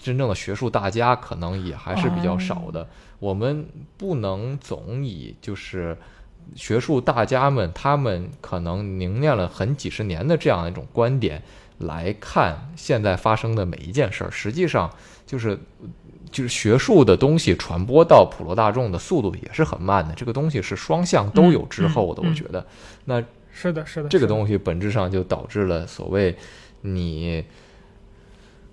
[0.00, 2.88] 真正的学术大家可能也还是比较少的。
[3.18, 3.66] 我们
[3.98, 5.96] 不能总以就是
[6.56, 11.42] 学术大家们他们可能凝练了很几十年的这样一种观点
[11.78, 14.30] 来看现在发生的每一件事儿。
[14.30, 14.90] 实际上，
[15.26, 15.58] 就是
[16.30, 20.14] 就是学术的东西传播到普罗大众的速度也是很慢的。
[20.14, 22.66] 这个东西是双向都有滞后的，我觉得。
[23.04, 26.34] 那是的，是的，这个东西本质上就导致了所谓
[26.82, 27.44] 你，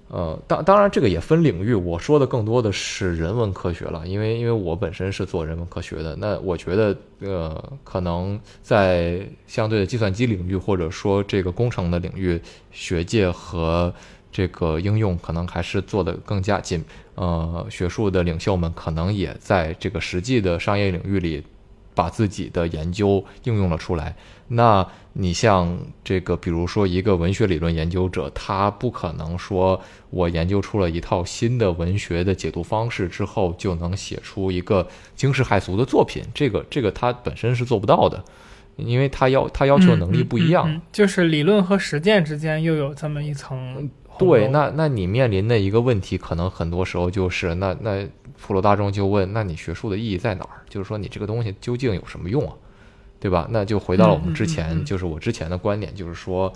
[0.10, 12.40] 呃，当当然这个也分领域，我说的更多的是人文科学了，因为因为我本身是做人文科学的，那我觉得呃，可能在相对的计算机领域或者说这个工程的领域，
[12.72, 13.94] 学界和
[14.32, 16.84] 这个应用可能还是做的更加紧，
[17.16, 21.44] 呃，学术的领袖们可能也在这个实际的商业领域里
[21.98, 24.16] 把自己的研究应用了出来。
[24.50, 29.82] 那你像这个，比如说一个文学理论研究者，他不可能说
[30.12, 36.24] 我研究出了一套新的文学的解读方式之后，就能写出一个惊世骇俗的作品。
[36.34, 38.24] 这个这个他本身是做不到的，
[38.78, 40.70] 因为他要他要求能力不一样。
[40.70, 48.08] 嗯嗯嗯就是理论和实践之间又有这么一层对，那那你面临的一个问题，可能很多时候就是那那
[48.40, 50.62] 普罗大众就问，那你学术的意义在哪儿？
[50.70, 52.54] 就是说你这个东西究竟有什么用啊？
[53.20, 53.48] 对吧？
[53.50, 56.54] 那就回到了我们之前，就是我之前的观点，就是说，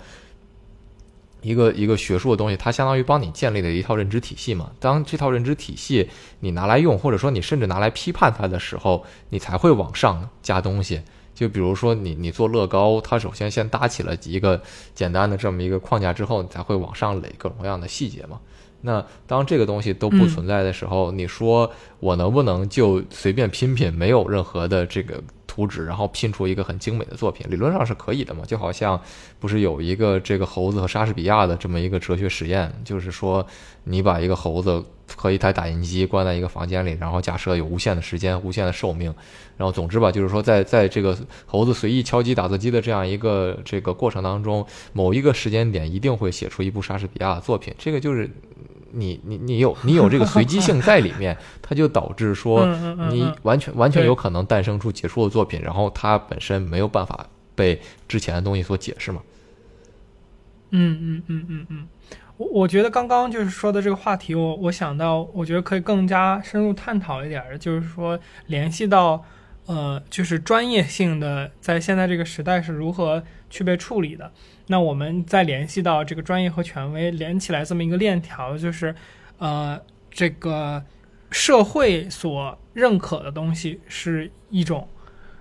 [1.40, 4.70] 一个一个学术的东西，它相当于帮你建立了一套认知体系嘛。
[4.78, 11.02] 当这套认知体系你拿来用，或者说你甚至拿来批判它的时候，你才会往上加东西。
[11.34, 14.62] 就比如说你你做乐高，它首先先搭起了一个
[14.94, 18.38] 简单的这么一个框架之后，你才会往上垒各种各样的细节嘛。
[18.82, 25.22] 那当这个东西都不存在的时候，你说我能不能就随便拼拼，没有任何的这个？
[25.54, 28.42] 图纸，然后拼出一个很精美的作品，理论上是可以的嘛？
[28.46, 28.98] 就好像
[29.38, 33.46] 不是有一个这个猴子和莎士比亚的这么一个哲学实验，就是说
[33.84, 34.82] 你把一个猴子
[35.14, 39.14] 和一台打印机关在一个房间里，然后假设有无限的时间、无限的寿命，
[39.58, 41.14] 然后总之吧，就是说在在这个
[41.44, 48.30] 猴子随意敲击打字机的这样一个这个过程当中，某一个时间点一定会写出一部莎士比亚的作品，这个就是。
[48.92, 52.66] 你你你有你有这个随机性在里面， 它就导致说
[53.10, 59.20] 你完全完全有可能诞生出杰出的作品，然后它本身没有办法被之前的东西所解释嘛？
[60.70, 61.88] 嗯嗯嗯嗯嗯，
[62.38, 69.22] 我我觉得刚刚就是说的这个话题，我我想到，我觉得可以更加深入探讨一点的，就是说联系到
[69.66, 74.32] 呃，就是专业性的在现在这个时代是如何去被处理的。
[74.68, 78.94] 那我们再联系到这个专业和权威连起来这么一个链条，就是，
[79.38, 80.82] 呃，这个
[81.30, 84.88] 社会所认可的东西是一种，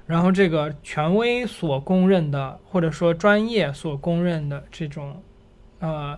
[0.05, 5.21] 然后这个权威所公认的或者说专业所公认的这种，
[5.79, 6.17] 呃，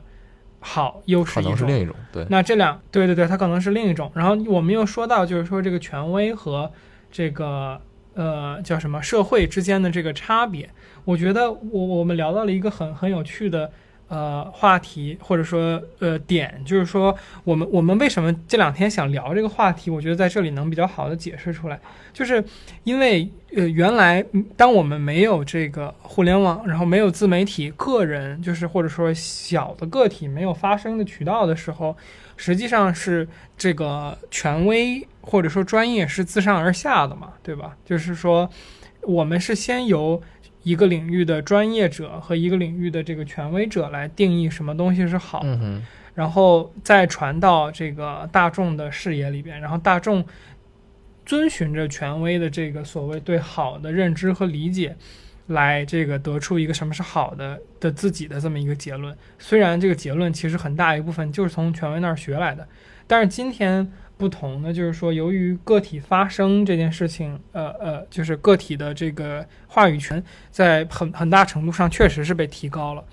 [0.59, 1.95] 好优势可能是另一种。
[2.11, 4.11] 对，那这两对对对，它可能是另一种。
[4.15, 6.71] 然后我们又说到，就是说这个权威和
[7.11, 7.81] 这个。
[8.15, 9.01] 呃，叫什么？
[9.01, 10.69] 社会之间的这个差别，
[11.03, 13.71] 我觉得我我们聊到了一个很很有趣的
[14.07, 19.89] 呃话题，或者说呃点，就是说我们我们为什么这两天想聊这个话题？
[19.89, 21.79] 我觉得在这里能比较好的解释出来，
[22.13, 22.43] 就是
[22.83, 24.23] 因为呃原来
[24.55, 31.95] 当我们没有这个互联网，然后没有自媒体，个人就是或者说小的个体没有发声的渠道的时候。
[32.45, 33.25] 实际上是
[33.57, 37.77] 这个权威或者说专业是自上而下的嘛，对吧？
[37.85, 38.49] 就是说，
[39.03, 40.21] 我们是先由
[40.63, 45.41] 一个领域的专业者和一个领域的这个权威者来定义什么东西是好，
[46.15, 50.25] 然后再传到这个大众的视野里边，然后大众
[51.25, 54.97] 遵循着权威的这个所谓对好的认知和理解。
[55.47, 62.65] 来这个得出一个什么是好的的自己的这么一个结论，虽然这个结论其实很大一部分就是从权威那儿学来的，
[63.07, 73.03] 但是今天不同的就是说，由于个体发声这件事情，呃呃，就是个体的这个话语权在很很大程度上确实是被提高了。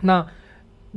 [0.00, 0.24] 那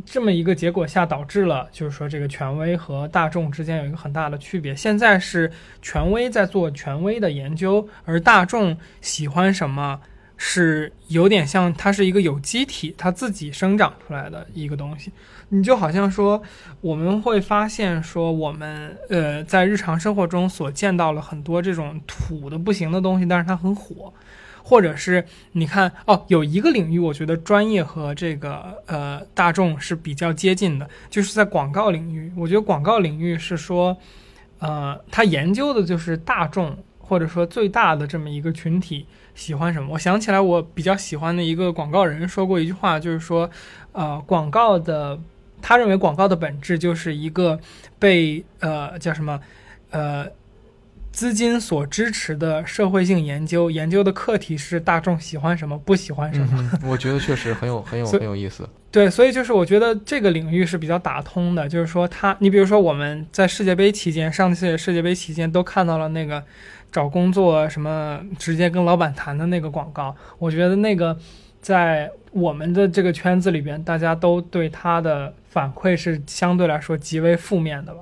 [0.06, 4.76] 这么一个结果下，导致了就是说这个权威和大众之间有一个很大的区别。
[4.76, 10.00] 现在是权威在做权威的研究，而大众喜欢什么？
[10.38, 15.12] 是有点像，它是一个有机体，它自己生长出来的一个东西。
[15.50, 16.41] 你就好像说，
[16.82, 24.13] 我们会发现说，我们呃在日常生活中所见到了很多这种土的不行的东西，但是它很火。
[24.63, 32.32] 或者是你看哦，有一个领域，我觉得专业和这个呃大众是比较接近的，就是在广告领域。
[32.36, 33.96] 我觉得广告领域是说，
[34.60, 36.78] 呃，它研究的就是大众。
[37.06, 39.89] 或者说最大的这么一个群体喜欢什么？
[39.93, 43.50] 我想起来，我比较喜欢的一个广告人说过一句话，就是说，
[43.91, 45.19] 呃，广告的，
[45.62, 47.60] 他认为广告的本质就是一个
[47.98, 49.39] 被呃叫什么，
[49.89, 50.28] 呃，
[51.13, 56.71] 资金所支持的社会性研究，研究的课题是大众喜欢什么，不喜欢什么。
[56.84, 58.67] 我觉得确实很有 很有很有意思。
[58.91, 66.43] 对，所以就是我觉得这个领域是比较打通的，就是说他，你比如说我们在世界杯期间，上次世界杯期间都看到了那个。
[66.91, 71.17] 找工作什么直接跟老板谈的那个广告，我觉得那个
[71.60, 78.02] 在我们的这个圈子里边，大家都对他的反馈是相对来说极为负面的吧。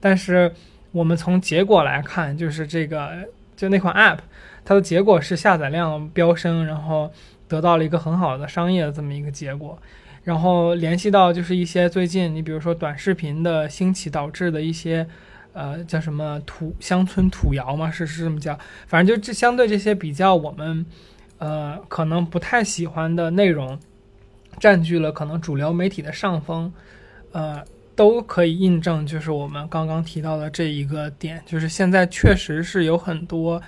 [0.00, 0.52] 但是
[0.94, 3.10] 我们从结果来看，就是这个
[3.54, 4.20] 就那款 App，
[4.64, 7.12] 它的结果是下载量飙升，然后
[7.46, 9.78] 得到了一个很好的商业的这么一个结果。
[10.22, 15.06] 然后联系到就是一些最近你比如说短视频的兴起导致的一些。
[15.56, 17.88] 呃，叫什么土乡村土谣嘛？
[17.88, 18.58] 是是这么叫？
[18.88, 20.84] 反正就这相对这些比较我们，
[21.38, 23.78] 呃，可能不太喜欢的内容，
[24.58, 26.72] 占据了可能主流媒体的上风，
[27.30, 27.62] 呃，
[27.96, 33.60] 都可以印证，就是我们刚刚提到的这一个点，就是现在确实是有很多，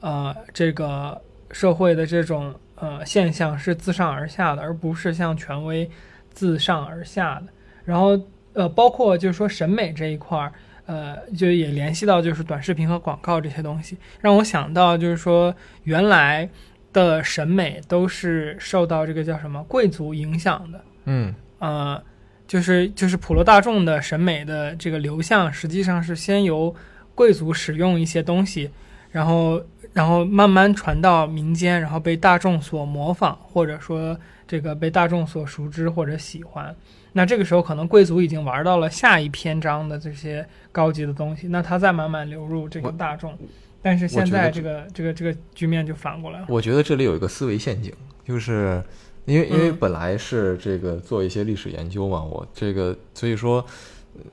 [0.00, 1.20] 呃，这个
[1.50, 5.90] 社会的这种呃现象是自上而下的，而不是像权威
[6.30, 7.46] 自上而下的。
[7.84, 8.18] 然后
[8.52, 10.52] 呃，包括就是说审美这一块儿，
[10.86, 16.48] 呃，就也联系到就是短视频和广告这些东西，让我想到就是说原来
[16.92, 22.00] 的审美都是受到这个叫什么贵族影响的，嗯呃，
[22.46, 26.74] 就是就是普罗大众的审美的这个流向，实际上是先由
[27.14, 28.70] 贵族使用一些东西，
[29.10, 36.74] 然后然后慢慢传到民间，然后被大众所模仿，或者说这个被大众所熟知或者喜欢。
[37.12, 43.38] 那这个时候，可能贵族已经玩到了下一篇章的这些高级的东西，那它再慢慢流入这个大众。
[43.80, 46.46] 但是现在这个这个这个局面就反过来了。
[46.48, 47.92] 我觉得这里有一个思维陷阱，
[48.24, 48.82] 就是
[49.26, 49.76] 因为因为嗯。
[49.76, 53.64] 本来是这个做一些历史研究嘛，我这个所以说，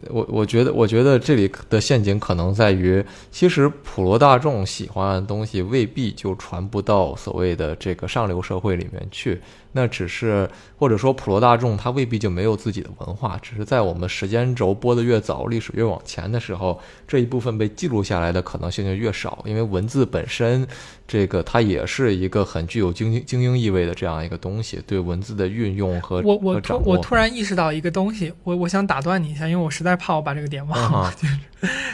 [0.09, 9.41] 我我觉得我觉得这里的陷阱可能在于，其实普罗大众喜欢的东西未必就传不到所谓的这个上流社会里面去，
[9.73, 20.67] 那只是或者说普罗大众他未必就没有自己的文化，只是在我们时间轴播的越早，历史越往前的时候，这一部分被记录下来的可能性就越少，因为文字本身
[21.07, 26.83] 这个它也是一个很具有精英精英意味的这样一个东西，对文字的运用和我我突和。
[26.85, 31.13] 我突然意识到一个东西，我我想打断你一下，因为我实在怕我把这个点忘了。
[31.23, 31.41] 嗯哈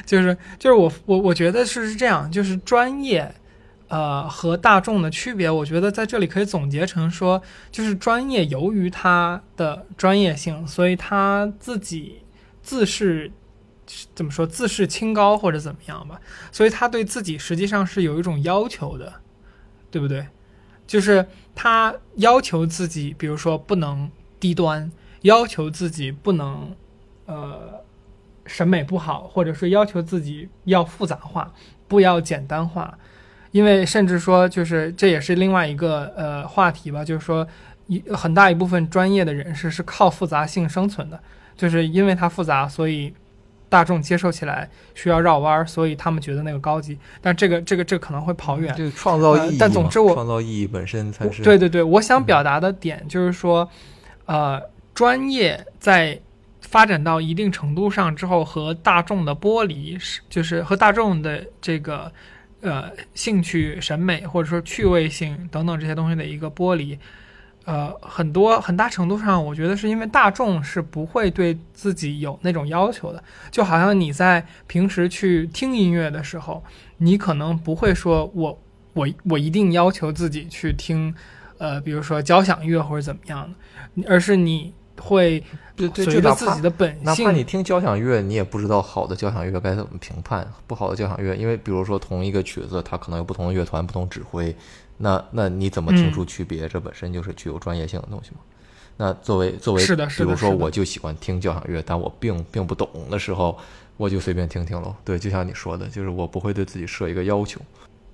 [0.05, 3.29] 就是就是我我我觉得是是这样，就是专业，
[3.87, 12.23] 呃和大众的区别，我觉得在这里可以总结成说，就是专业由于它的专业性，所以他自己
[12.61, 13.31] 自视
[14.13, 16.19] 怎么说自视清高或者怎么样吧，
[16.51, 19.21] 所以他对自己实际上是有一种要求的，
[19.89, 20.27] 对不对？
[20.85, 21.25] 就是
[21.55, 24.09] 他要求自己，比如说不能
[24.39, 26.75] 低端，要求自己不能
[27.25, 27.81] 呃
[28.45, 31.53] 审美不好，或者是要求自己要复杂化，
[31.87, 32.97] 不要简单化。
[33.57, 37.47] 因为甚至说，就是这也是另外一个呃话题吧，就是说
[37.87, 41.19] 一很大一部分专业的人士是靠复杂性生存的，
[41.55, 43.11] 就是因为它复杂，所以
[43.67, 46.95] 大众接受起来需要绕弯儿，所以他们觉得那个高级。
[47.19, 48.71] 但这个这个这个可能会跑远。
[48.75, 53.67] 就创造意义、呃但总之我创造意义本身才是对对对，我想表达的点就是说，
[54.27, 54.61] 呃，
[54.93, 56.19] 专业在
[56.61, 62.11] 发展到一定程度上之后，和大众的剥离是，就是和大众的这个
[62.61, 66.97] 呃兴趣、审美或者说趣味性等等这些东西的一个剥离。
[67.65, 76.63] 呃，很多很大程度上，我觉得是因为大众是不会对自己有那种要求的，就好像你在平时去听音乐的时候，
[76.99, 78.57] 你可能不会说我
[78.93, 81.13] 我我一定要求自己去听，
[81.57, 83.53] 呃，比如说交响乐或者怎么样
[83.97, 85.43] 的，而是你会
[85.75, 94.55] 对对，随就哪怕着自己的本性哪怕，你听交响乐，你也不知道好的交响乐该怎么评判，不好的交响乐，因为比如说同一个曲子，它可能有不同的乐团、不同指挥，
[94.97, 96.67] 那那你怎么听嗯出区别？
[96.67, 98.37] 这本身就是具有专业性的东西嘛。
[98.99, 103.55] 那作为作为，是的是的比如说我就喜欢听交响乐，但我并并不懂的时候，
[103.95, 104.95] 我就随便听听喽。
[105.05, 107.61] 对，就像你说的，就是我不会对自己设一个要求。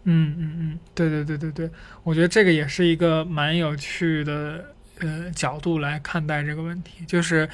[0.03, 1.69] 嗯嗯嗯，对对对对对，
[2.03, 7.49] 我觉得这个也是一个蛮有趣的呃角度来看待这个问题，就是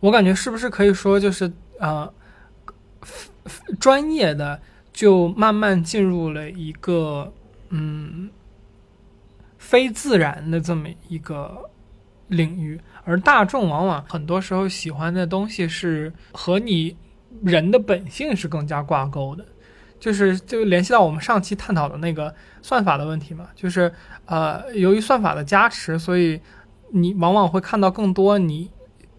[0.00, 2.12] 我感觉是不是可以说就是呃
[3.78, 4.60] 专业的
[4.92, 7.32] 就慢慢进入了一个
[7.70, 8.30] 嗯
[9.58, 11.70] 非自然的这么一个
[12.28, 16.96] 领域，而大众往往很多时候喜欢的东西是和你
[17.42, 19.44] 人的本性是更加挂钩的。
[20.00, 23.90] 就是就联系到我们上期探讨的那个算法的问题嘛，就是
[24.26, 26.38] 呃，由于算法的加持，所以
[26.96, 28.70] 你往往会看到更多你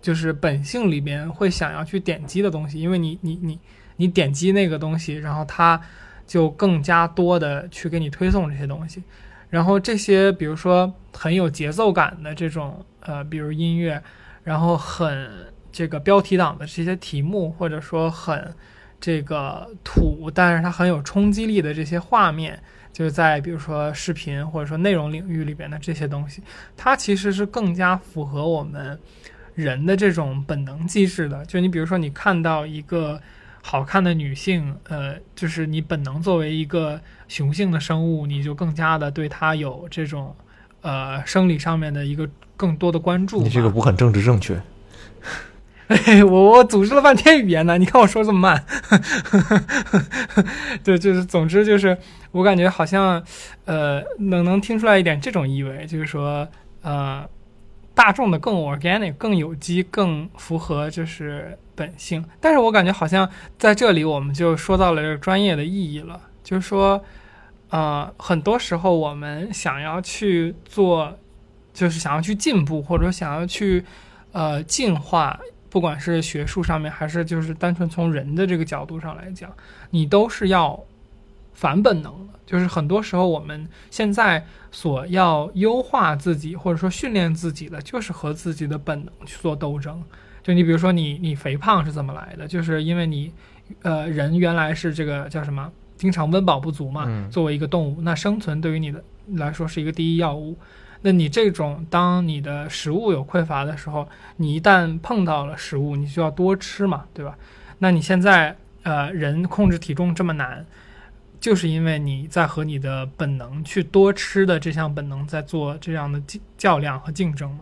[0.01, 3.59] 就是本性里边会想要去点击的东西，因为你你你
[3.97, 5.79] 你点击那个东西，然后它
[6.25, 9.03] 就更加多的去给你推送这些东西，
[9.49, 14.01] 然后这些比如说很有节奏感的这种呃，比如音乐，
[14.43, 15.29] 然后很
[15.71, 18.55] 这个标题党的这些题目，或者说很
[19.01, 22.61] 这个土，但是它很有冲击力的这些画面，
[22.95, 26.41] 就是在比如说视频或者说内容领域里边的这些东西，
[26.77, 28.97] 它其实是更加符合我们
[29.53, 31.45] 人的这种本能机制的。
[31.45, 33.21] 就你比如说，你看到一个
[33.61, 40.33] 好看的女性，呃，就是你本能作为一个雄性的生物，你就更加的对它有这种
[40.79, 42.25] 呃生理上面的一个
[42.55, 43.41] 更多的关注。
[43.43, 44.57] 你这个不很政治正确。
[45.87, 48.65] 嘿，我我组织了半天语言呢，你看我说这么慢。
[50.83, 51.95] 对，就是总之就是
[52.31, 53.23] 我感觉好像，
[53.65, 56.47] 呃，能能听出来一点这种意味，就是说，
[56.81, 57.23] 呃，
[57.93, 62.25] 大众的更 organic、更有机、更符合就是本性。
[62.41, 63.29] 但是我感觉好像
[63.59, 66.99] 在这里我们就说到了这个专业的意义了，就是说，
[67.69, 71.15] 呃，很多时候我们想要去做，
[71.75, 73.85] 就是想要去进步，或者想要去
[74.31, 75.39] 呃进化。
[75.75, 79.53] 不管是学术上面，还是就是单纯从人的这个角度上来讲，
[79.89, 80.81] 你都是要
[81.53, 82.33] 反本能的。
[82.45, 90.01] 就是很多时候我们现在所要优化自己或者说训练自己的，就是和自己的本能去做斗争。
[90.41, 92.47] 就你比如说你你肥胖是怎么来的？
[92.47, 93.33] 就是因为你
[93.81, 97.03] 呃人原来是这个叫什么，经常温饱不足嘛。
[97.05, 99.03] 嗯作为一个动物，那生存对于你的
[99.33, 100.57] 来说是一个第一要务。
[101.07, 107.37] 那你这种当你的食物有匮乏的时候，你一旦碰到了食物，你就要多吃嘛，对吧？
[107.77, 110.65] 那你现在呃人控制体重这么难，
[111.39, 117.59] 就是因为你在和你的本能去多吃的这项本能在做这样的较较量和竞争嘛。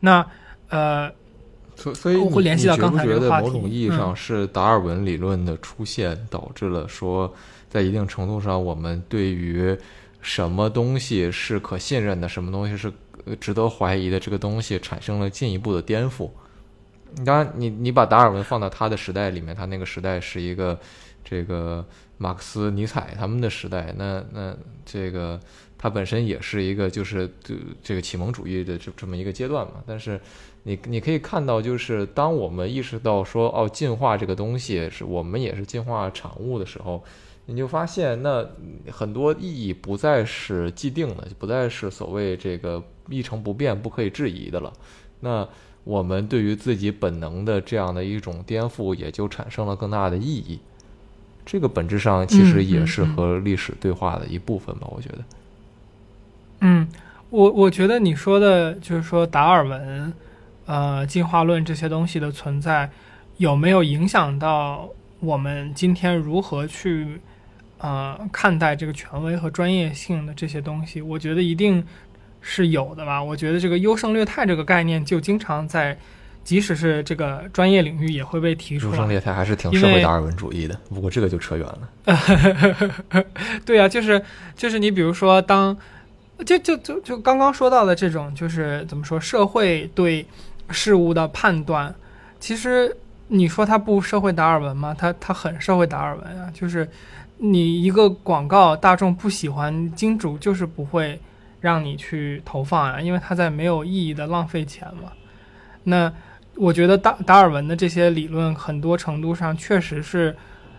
[0.00, 0.26] 那
[0.70, 1.12] 呃
[1.76, 7.30] 所所以会联系到刚才这个话题得某种意义嗯上是达尔文理论的出现导致了说，
[7.68, 9.76] 在一定程度上我们对于
[10.24, 12.90] 什么东西是可信任的，什么东西是
[13.38, 16.30] 值得怀疑的，这个东西产生了进一步的颠覆。
[17.26, 20.80] 当然你，你把达尔文放到他的时代里面，他那个时代是一个
[21.22, 21.84] 这个
[22.16, 24.56] 马克思、尼采他们的时代，那那
[24.86, 25.38] 这个
[25.76, 29.74] 他本身也是一个就是这这个启蒙主义的这这么一个阶段嘛。
[29.86, 30.18] 但是
[30.62, 37.04] 你你可以看到，就是当我们意识到说哦，进化这个东西是我们也是进化产物的时候，
[37.46, 38.46] 你就发现那
[38.90, 44.72] 很多意义不再是既定的，不再是所谓这个一成不变、不可以质疑的了。
[45.20, 45.46] 那
[45.84, 50.58] 我们对于自己本能的这样的一种颠覆，也就产生了更大的意义。
[51.44, 55.18] 这个本质上其实也是和历史对话的一部分吧，我觉得。
[56.60, 56.88] 嗯，
[57.28, 60.10] 我我觉得你说的就是说达尔文，
[60.64, 62.90] 呃，进化论这些东西的存在，
[63.36, 64.88] 有没有影响到
[65.20, 67.20] 我们今天如何去
[67.84, 71.02] 呃看待这个权威和专业性的这些东西？
[71.02, 71.84] 我觉得一定
[72.40, 73.22] 是有的吧。
[73.22, 75.94] 我觉得这个优胜劣汰这个概念就经常在，
[76.42, 78.92] 即使是这个专业领域也会被提出来。
[78.92, 83.24] 优胜劣汰还是挺社会达尔文主义的，不过这个就扯远了。
[83.66, 84.22] 对啊，就是
[84.56, 85.76] 就是你比如说当，
[86.46, 90.26] 就就就就刚刚说到的这种，就是怎么说，社会对
[90.70, 91.94] 事物的判断，
[92.40, 92.96] 其实
[93.28, 94.96] 你说它不社会达尔文吗？
[94.96, 96.88] 它它很社会达尔文啊，就是
[97.38, 101.20] 你一个广告，大众不喜欢，金主就是不会
[101.60, 105.12] 让你去投放啊，因为它在没有意义的浪费钱嘛。
[105.82, 106.12] 那
[106.56, 110.34] 我觉得达达尔文的这些理论，很多程度上确实是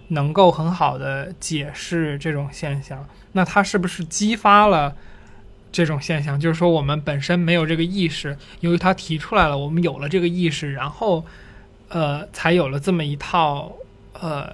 [0.08, 3.06] 能够很好的解释这种现象。
[3.34, 4.96] 那它是不是激发了
[5.72, 6.40] 这种现象？
[6.40, 11.26] 就是说，我们本身没有这个意识，由于他提出来了，我们有了这个意识，然后
[11.90, 13.72] 呃，才有了这么一套
[14.14, 14.48] 呃，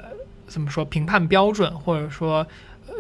[0.52, 2.46] 怎么说评判标准，或者说
[2.88, 2.94] 呃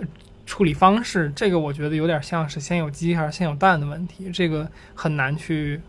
[0.45, 1.31] 处理方式。
[1.35, 5.81] 这个我觉得有点像是先有鸡还是先有蛋的问题，这个很难去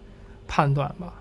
[0.48, 1.14] 判断吧。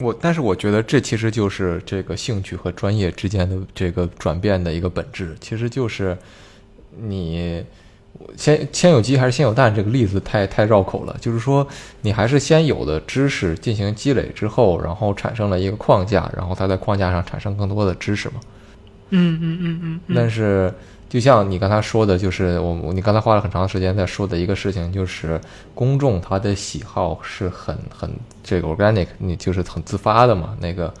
[0.00, 6.18] 我但是我觉得这其实就是这个兴趣和专业之间的这个转变的一个本质，其实就是
[6.96, 7.64] 你
[8.36, 11.66] 先先有鸡还是先有蛋这个例子太太绕口了，就是说
[12.02, 18.40] 你还是先有的知识进行积累之后，然后产生了一个框架，然后它在框架上产生更多的知识嘛。
[19.14, 20.14] 嗯嗯嗯嗯。
[20.14, 20.72] 但是，
[21.08, 25.40] 就像你刚才说的，就是我你刚才花了很长时间在说的一个事情，就是
[25.74, 28.10] 公众他的喜好是很很
[28.42, 30.56] 这个 organic，你就是很自发的嘛。
[30.60, 30.92] 那个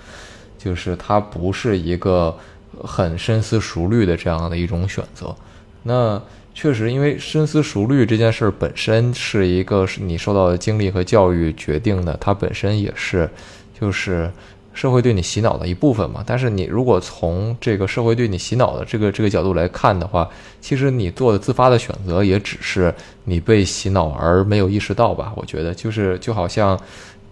[0.56, 2.34] 就是它不是一个
[2.82, 5.34] 很深思熟虑的这样的一种选择。
[5.82, 6.20] 那
[6.54, 13.28] 确实，因为深思熟虑这件事本身是一个是你受到的经历和教育决定的，它本身也是
[13.78, 14.30] 就是。
[14.74, 20.28] 社会对你洗脑的一部分嘛，但是你如果从这个社会对你洗脑的这个这个角度来看的话，
[20.60, 25.32] 其实你做的自发的选择也只是你被洗脑而没有意识到吧？
[25.36, 26.78] 我觉得就是就好像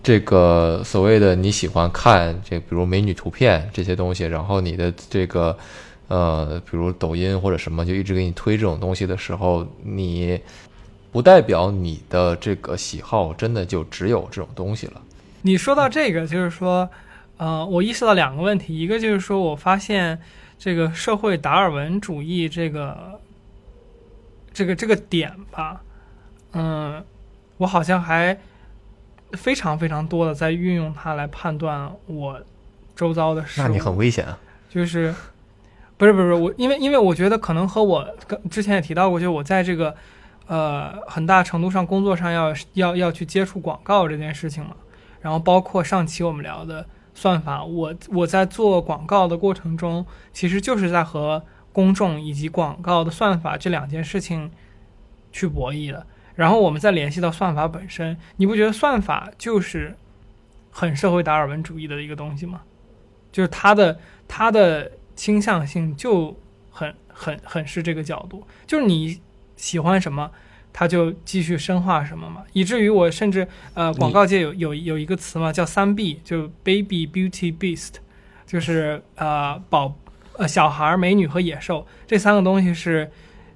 [0.04, 5.58] 这个所谓的你喜欢看这比如美女图片这些东西，然后你的这个
[6.06, 10.38] 呃比如抖音或者什么就一直给你推这种东西的时候，你
[11.10, 15.02] 不代表你的这个喜好真的就只有这种东西了。
[15.42, 16.88] 你说到这个，就是说。
[17.42, 20.16] 呃，我意识到两个问题，一个就是说我发现
[20.56, 23.20] 这个社会达尔文主义这个
[24.52, 25.82] 这个这个点吧，
[26.52, 27.04] 嗯，
[27.56, 28.38] 我好像还
[29.32, 32.40] 非常非常多的在运用它来判断我
[32.94, 33.64] 周遭的事物。
[33.64, 34.38] 那你很危险啊！
[34.70, 35.12] 就是
[35.96, 39.92] 不是不是我，因为因为我觉得可能和我跟之前也提到过，就是我在这个
[40.46, 44.76] 呃很大程度上工作上要要要去接触广告这件事情嘛，
[45.20, 46.86] 然后包括上期我们聊的。
[47.14, 51.42] 算法，我我在做广告的过程中，其实就是在和
[51.72, 54.50] 公众以及广告的算法这两件事情
[55.30, 56.06] 去博弈的。
[56.34, 59.94] 然后我们再联系到算法本身，你不觉得算法就是
[60.70, 62.62] 很社会达尔文主义的一个东西吗？
[63.30, 66.34] 就是他的他的倾向性就
[66.70, 69.20] 很很很是这个角度，就是你
[69.56, 70.30] 喜欢什么，
[70.72, 77.94] 他就继续深化什么嘛，以至于我甚至呃广告界有有有一个词嘛，叫三 B，就 Baby Beauty Beast，
[78.46, 79.94] 就是呃宝
[80.38, 83.10] 呃小孩、美女和野兽这三个东西是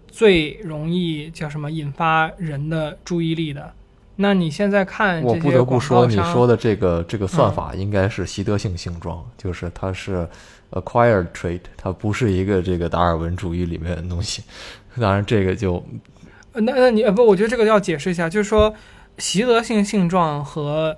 [0.08, 3.72] 最容易叫什么引发人的注意力的。
[4.18, 10.26] 那你现在看我不得不说，你说的这个这个算法应该是习得性性状，就是它是
[10.70, 14.42] acquired trait，它不是一个这个达尔文主义里面的东西。
[14.98, 16.15] 当然，这个就呃
[16.60, 18.74] 那那你呃不，我觉得这个要解释一下，就是说
[19.18, 20.96] 习得性性状和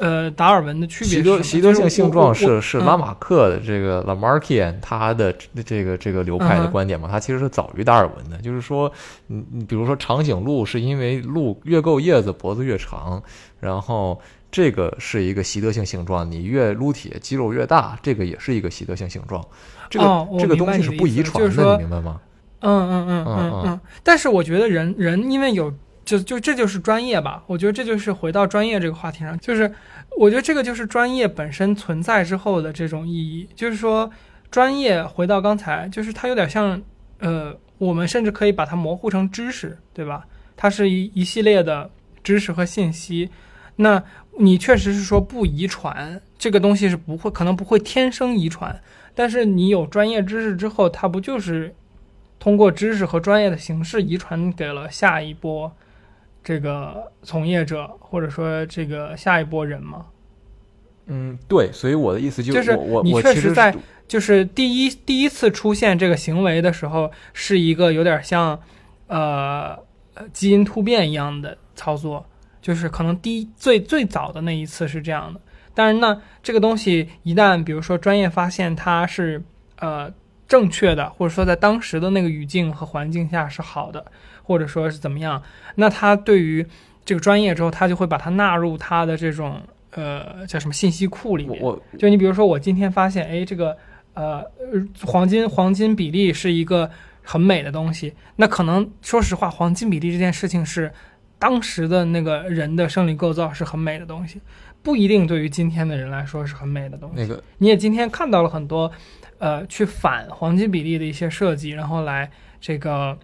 [0.00, 8.90] 呃达尔文的区别习是什么得习得性性状是是是拉马克的这个 Lamarckian 他的这个这个流派的观点嘛，他其实是早于达尔文的，就是说，
[9.26, 13.22] 你你比如说长颈鹿是因为鹿越够叶子脖子越长，
[13.60, 14.20] 然后。
[14.50, 19.44] 这个是一个习得性性状，你越撸铁肌肉越大，这个也是一个习得性性状。
[19.90, 22.18] 这个、哦这个东西是不遗传的，就是你明白吗？
[22.60, 25.72] 嗯嗯嗯嗯嗯，但是我觉得人人因为有
[26.04, 29.72] 就就这就是专业吧，我觉得这就是回到专业这个话题上，就是
[30.16, 34.10] 我觉得这个就是专业本身存在之后的这种意义，就是说
[34.50, 36.80] 专业回到刚才，就是它有点像
[37.20, 40.24] 呃，我们甚至可以把它模糊成知识，对吧？
[40.56, 41.90] 它是一一系列的
[42.24, 43.30] 知识和信息，
[43.76, 44.02] 那
[44.38, 48.80] 你确实是说不遗传这个东西是不会可能不会天生遗传，
[49.14, 51.74] 但是你有专业知识之后，它不就是
[52.38, 55.70] 通过知识和专业的形式遗传给了下一波
[56.42, 60.06] 这个从业者，或者说这个下一波人吗？
[61.06, 63.74] 嗯，对，所以我的意思就就是你确实在
[64.06, 68.60] 就是第一第一次出现这个行为的时候，是一个有点像
[69.06, 69.78] 呃
[70.14, 72.24] 呃基因突变一样的操作，
[72.60, 75.40] 就是可能第一最最早的那一次是这样的。
[75.74, 79.42] 但是呢，这个东西一旦比如说专业发现它是
[79.78, 80.12] 呃
[80.48, 84.04] 正确的，或者说在当时的那个语境和环境下是好的，
[84.42, 85.40] 或者说是怎么样，
[85.74, 86.66] 那他对于
[87.04, 91.62] 这个专业之后，他就会把它纳入他的这种呃叫什么信息库里面。
[91.98, 93.76] 就你比如说，我今天发现，哎，这个
[94.14, 96.90] 呃呃黄金黄金比例是一个
[97.22, 100.90] 很美的东西，那可能说实话，黄金比例这件事情是
[101.38, 104.40] 当时的那个人的生理构造是很美的东西，
[104.82, 107.20] 不一定对于今天的人来说是很美的东西。
[107.20, 108.90] 那个你也今天看到了很多，
[109.38, 112.30] 呃，去反黄金比例的一些设计，然后来
[112.60, 113.16] 这个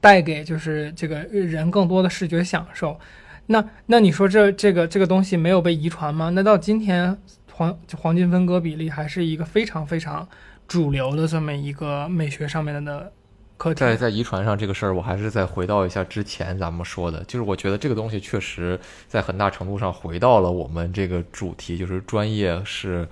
[0.00, 2.98] 带给就是这个人更多的视觉享受。
[3.46, 6.30] 那那你说这这个这个东西没有被遗传吗？
[6.30, 7.18] 那到今天
[7.52, 10.26] 黄黄金分割比例还是一个非常非常
[10.68, 13.12] 主流的这么一个美学上面的
[13.56, 13.80] 课题。
[13.80, 23.06] 在在遗传上这个事儿，我还是再回到一下之前咱们说的，就是我觉得这个东西确实在很大程度上回到了我们这个主题，就是专业是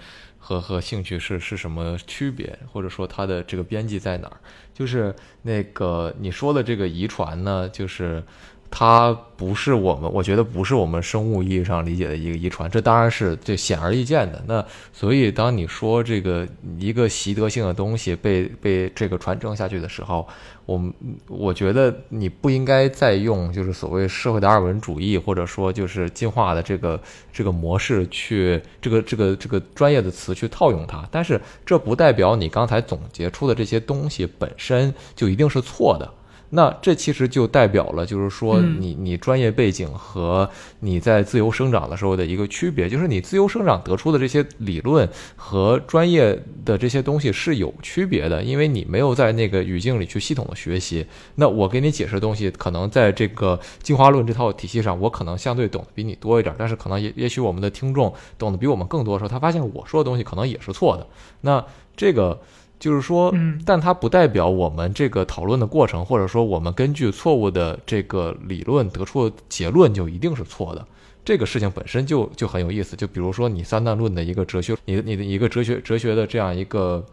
[0.49, 4.41] 和和兴趣是是什么区别，或者说它的这个边际在哪儿？
[4.73, 8.23] 就是那个你说的这个遗传呢，就是。
[8.71, 14.45] 它不是我们，我觉得不是我们生物意义上理解的一个遗传，这当然是这显而易见的。
[14.47, 16.47] 那所以，当你说这个
[16.79, 20.29] 一个习得性的东西被被这个传承下去的时候，
[20.69, 20.93] 我
[21.29, 27.01] 我觉得你不应该再用就是所谓社会达尔文主义或者说就是进化的这个
[27.33, 36.13] 这个模式去这个这个这个专业的词去套用它，但是这不代表你刚才总结出的这些东西本身就一定是错的。
[36.51, 40.49] 那这其实就代表了，就是说嗯你你专业背景和
[40.81, 51.05] 你在自由生长的时候的一个区别，就是你自由生长得出的这些理论和专业的这些东西是有区别的，因为你没有在那个语境里去系统的学习。
[51.35, 61.07] 那我给你解释的东西，可能在这个进化论这套体系上，我可能相对懂得比你多一点，但是可能也也许我们的听众懂得比我们更多的时候，他发现我说的东西可能也是错的。
[61.43, 61.63] 那
[61.95, 62.41] 这个。
[62.79, 70.87] 就是说，嗯但它不代表我们这个讨论的过程，或者说我们根据错误的这个理论得出的结论就一定是错的。
[71.25, 72.97] 这个事情本身就就很有意思。
[72.97, 77.05] 就比如说你三段论的一个哲学，你的你的一个哲学哲学的这样一个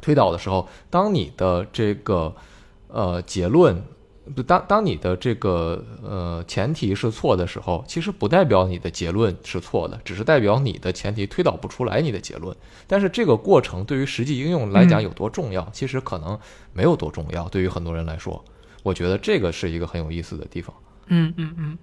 [0.00, 2.34] 推导的时候，当你的这个
[2.86, 3.82] 呃结论，不
[4.46, 12.56] 当当你的这个呃前提是错的时候，其实不代表你的结论是错的，只是代表你的前提推导不出来你的结论。
[12.86, 16.38] 但是这个过程对于实际应用来讲嗯有多重要，其实可能
[16.72, 17.48] 没有多重要。
[17.48, 18.44] 对于很多人来说，
[18.82, 20.74] 我觉得这个是一个很有意思的地方。
[21.06, 21.78] 嗯嗯嗯，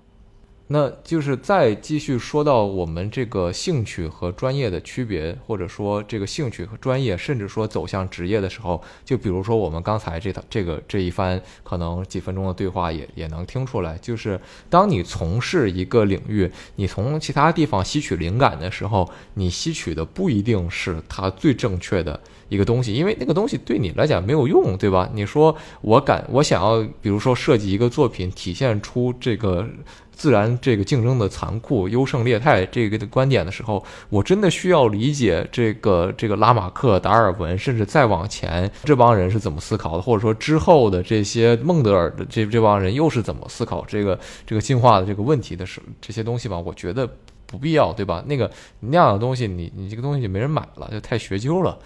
[0.68, 22.20] 那就是再继续说到我们这个兴趣和专业的区别，或者说这个兴趣和专业，甚至说走向职业的时候，就比如说我们刚才这套这个这一番可能几分钟的对话也也能听出来，就是当你从事一个领域，你从其他地方吸取灵感的时候，你吸取的不一定是它最正确的。
[22.50, 25.10] 一个东西，因为那个东西对你来讲没有用，对吧？
[25.14, 29.68] 你说我敢，我想要，比如说设计一个作品，体现出这个
[30.12, 46.58] 自然这个竞争的残酷、优胜劣汰这个的观点的时候，我真的需要理解这个这个拉马克、达尔文，甚至再往前这帮人是怎么思考的，或者说之后的这些孟德尔的这这帮人又是怎么思考这个这个进化的这个问题的时这些东西吧？
[46.58, 47.10] 我觉得
[47.46, 48.24] 不必要，对吧？
[48.26, 51.78] 那个那样的东西，你你这个东西就没人买了，就太学究了。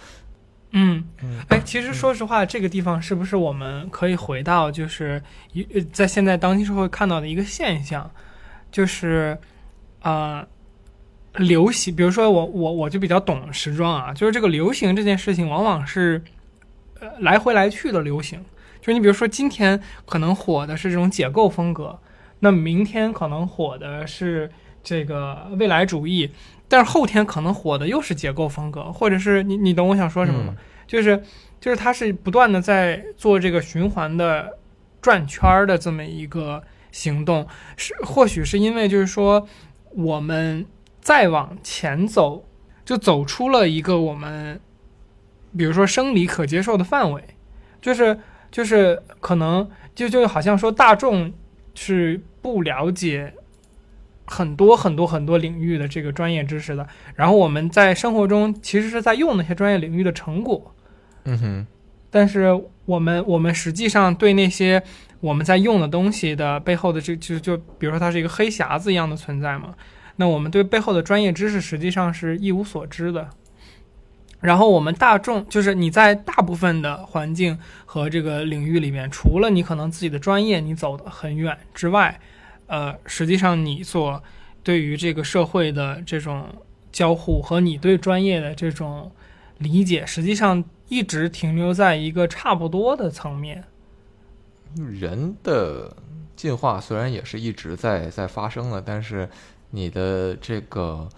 [0.72, 1.04] 嗯，
[1.48, 5.20] 哎，其实说实话，这个地方是不是我们可以回到，就是
[5.52, 8.08] 一在现在当今社会看到的一个现象，
[8.70, 9.36] 就是
[10.00, 10.46] 啊，
[11.34, 16.22] 流行，比如说我我我就比较懂时装啊，就是这个流行这件事情，往往是
[17.00, 18.44] 呃来回来去的流行。
[18.80, 21.98] 就你比如说今天可能火的是这种解构风格，
[22.38, 24.50] 那明天可能火的是
[24.82, 26.30] 这个未来主义。
[26.68, 30.54] 但是后天可能火的又是结构风格，或者是你你懂我想说什么吗？
[30.86, 31.20] 就是
[31.60, 34.56] 就是它是不断的在做这个循环的
[35.02, 36.62] 转圈儿的这么一个
[36.92, 37.44] 行动，
[37.76, 39.48] 是或许是因为就是说
[39.96, 40.64] 我们
[41.00, 42.44] 再往前走，
[42.84, 44.60] 就走出了一个我们
[45.56, 47.20] 比如说生理可接受的范围，
[47.80, 48.16] 就是
[48.52, 51.32] 就是可能就就好像说大众
[51.74, 53.34] 是不了解。
[54.32, 60.72] 很多很多很多领域的这个专业知识的，然后我们在生活中其实是在用那些专业领域的成果，
[61.24, 61.66] 嗯哼，
[62.10, 62.46] 但是
[62.86, 64.80] 我们我们实际上对那些
[65.18, 69.74] 我们在用的东西的背后的这就就比如说它是一个黑匣子一样的存在嘛，
[70.14, 73.28] 那我们对背后的专业知识实际上是一无所知的。
[74.40, 82.20] 然后我们大众就是你在大部分的环境和这个领域里面，除了你可能自己的专业你走得很远之外。
[82.70, 84.22] 呃，实际上你所
[84.62, 86.46] 对于这个社会的这种
[86.92, 89.10] 交互和你对专业的这种
[89.58, 93.64] 理解，实际上一直停留在一个差不多的层面。
[94.76, 95.96] 人的
[96.36, 99.28] 进化虽然也是一直在在发生的，但是
[99.70, 101.08] 你的这个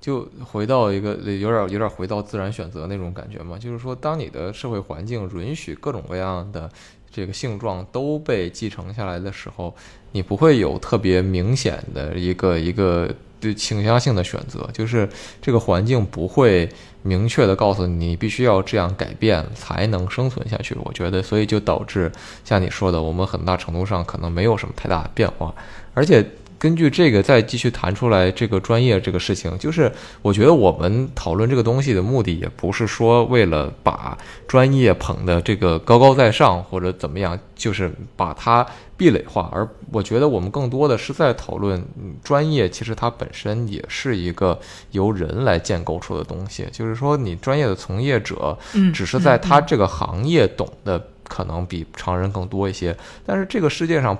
[0.00, 6.70] 就回到一个有点有点回到自然选择那种感觉嘛，就是说，当你的社会环境允许各种各样的。
[7.12, 9.74] 这个性状都被继承下来的时候，
[10.12, 15.08] 你不会有特别明显的一个一个对倾向性的选择，就是
[15.42, 16.68] 这个环境不会
[17.02, 20.76] 明确的告诉你必须要这样改变才能生存下去。
[20.84, 22.10] 我觉得，所以就导致
[22.44, 25.54] 像你说的，我们很大程度上可能没有什么太大变化，
[25.94, 26.24] 而且。
[26.60, 29.90] 根据这个再继续谈出来这个专业这个事情，就是
[30.20, 39.48] 我觉得我们讨论这个东西的目的，也不是说为了把专业捧的这个高高在上或者怎么样，就是把它壁垒化。
[39.54, 41.82] 而我觉得我们更多的是在讨论
[42.22, 46.66] 专业，其实它本身也是一个由人来建构出的东西。
[46.70, 48.54] 就是说，你专业的从业者，
[48.92, 52.94] 只是在他这个行业懂的可能比常人更多一些，
[53.24, 54.14] 但是这个世界上。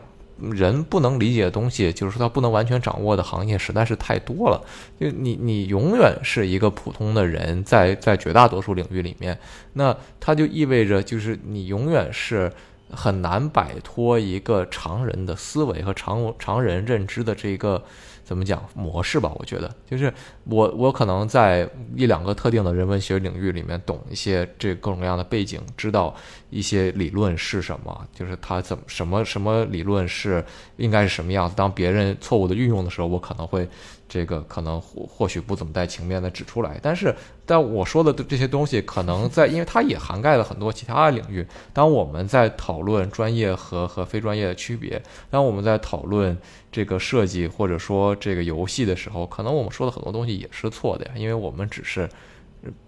[0.53, 4.61] 人不能理解的东西，就是说他不能完全掌握的行业实在是太多了。
[4.99, 9.38] 就你，你永远是一个普通的人，在在绝大多数领域里面，
[9.74, 12.53] 那它就意味着，就是你永远是
[12.91, 17.82] 很难摆脱一个常人的思维和常常人认知的这个。
[18.30, 19.32] 怎么讲模式吧？
[19.40, 20.14] 我觉得就是
[20.44, 26.14] 我我可能在一两个特定的人文学领域里面懂一些这各种各样的背景，知道
[26.48, 30.44] 一些理论是什么，就是它怎么什么什么理论是
[30.76, 31.56] 应该是什么样子。
[31.56, 33.68] 当别人错误的运用的时候，我可能会。
[34.12, 37.14] 这个可能或或许不怎么带情面的指出来，但是
[37.46, 41.46] 但我说的这些东西，可能在，因为它也涵盖了很多其他的领域。
[41.72, 45.00] 当我们在讨论专业和和非专业的区别，
[45.30, 46.36] 当我们在讨论
[46.70, 52.08] 这个设计或者说这个游戏的时候，可能我们说的很多东西也是错的呀，因为我们只是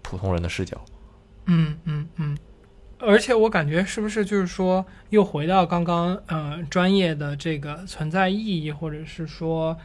[0.01, 0.79] 普通人的视角。
[1.45, 2.37] 嗯嗯嗯，
[2.99, 9.77] 而且我感觉是不是就是说，又回到刚刚呃专业的这个存在意义，或者是说。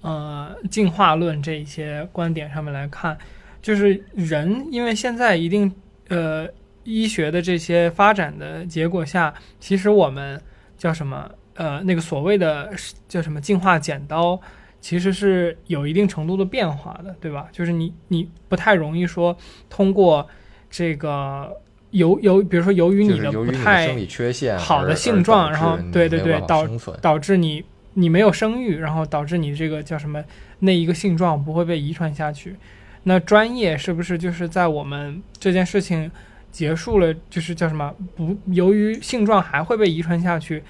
[0.00, 3.18] 呃，进化论这一些观点上面来看，
[3.60, 5.74] 就是人，因为现在一定
[6.06, 6.46] 呃
[6.84, 10.40] 医学的这些发展的结果下，其实我们
[10.76, 11.28] 叫什么
[11.58, 12.72] 呃那个所谓的
[13.06, 14.40] 叫什么进化剪刀，
[14.80, 17.48] 其实是有一定程度的变化的，对吧？
[17.52, 19.36] 就是你你不太容易说
[19.68, 20.26] 通过
[20.70, 21.54] 这个
[21.90, 26.66] 由由比如说由于你的不太生理缺陷好的性状，然后对对对导
[27.02, 27.62] 导致你。
[27.94, 30.22] 你没有生育，然后导致你这个叫什么
[30.60, 32.54] 那一个性状不会被遗传下去。
[33.02, 36.08] 那专业是不是就是在我们这件事情
[36.52, 40.62] 结束了，就是叫什么不由于性状还会被遗传下去，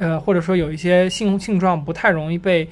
[0.00, 2.66] 呃，或者说有一些性性状不太容易被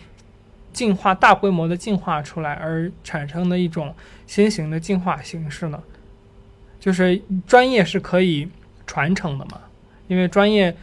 [0.73, 3.95] 进化大规模的进化出来而产生的一种
[4.27, 5.79] 新型的进化形式呢？
[6.81, 8.49] 就是专业是可以
[8.87, 9.61] 传承的嘛？
[10.07, 10.75] 因为专业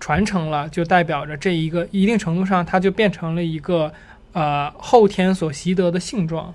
[0.00, 3.92] 传承了，就代表着这一个一定程度上，它就变成了一个
[4.32, 6.52] 呃后天所习得的性状。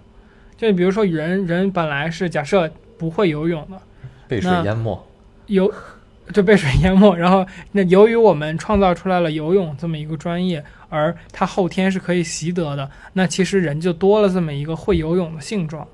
[0.57, 3.81] 就比如说人人本来是假设不会游泳的，
[4.27, 5.07] 被水淹没，
[5.45, 5.73] 游
[6.33, 15.87] 就被水淹没，然后那由于我们创造出来了游泳这么一个专业，而它后天是可以习得的，那其实人就多了这么一个会游泳的性状，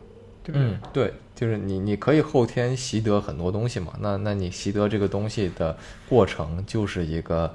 [0.44, 0.62] 对对？
[0.62, 5.78] 嗯，对，就是你你可以后天习得很多东西嘛，那那你习得这个东西的
[6.10, 7.54] 过程就是一个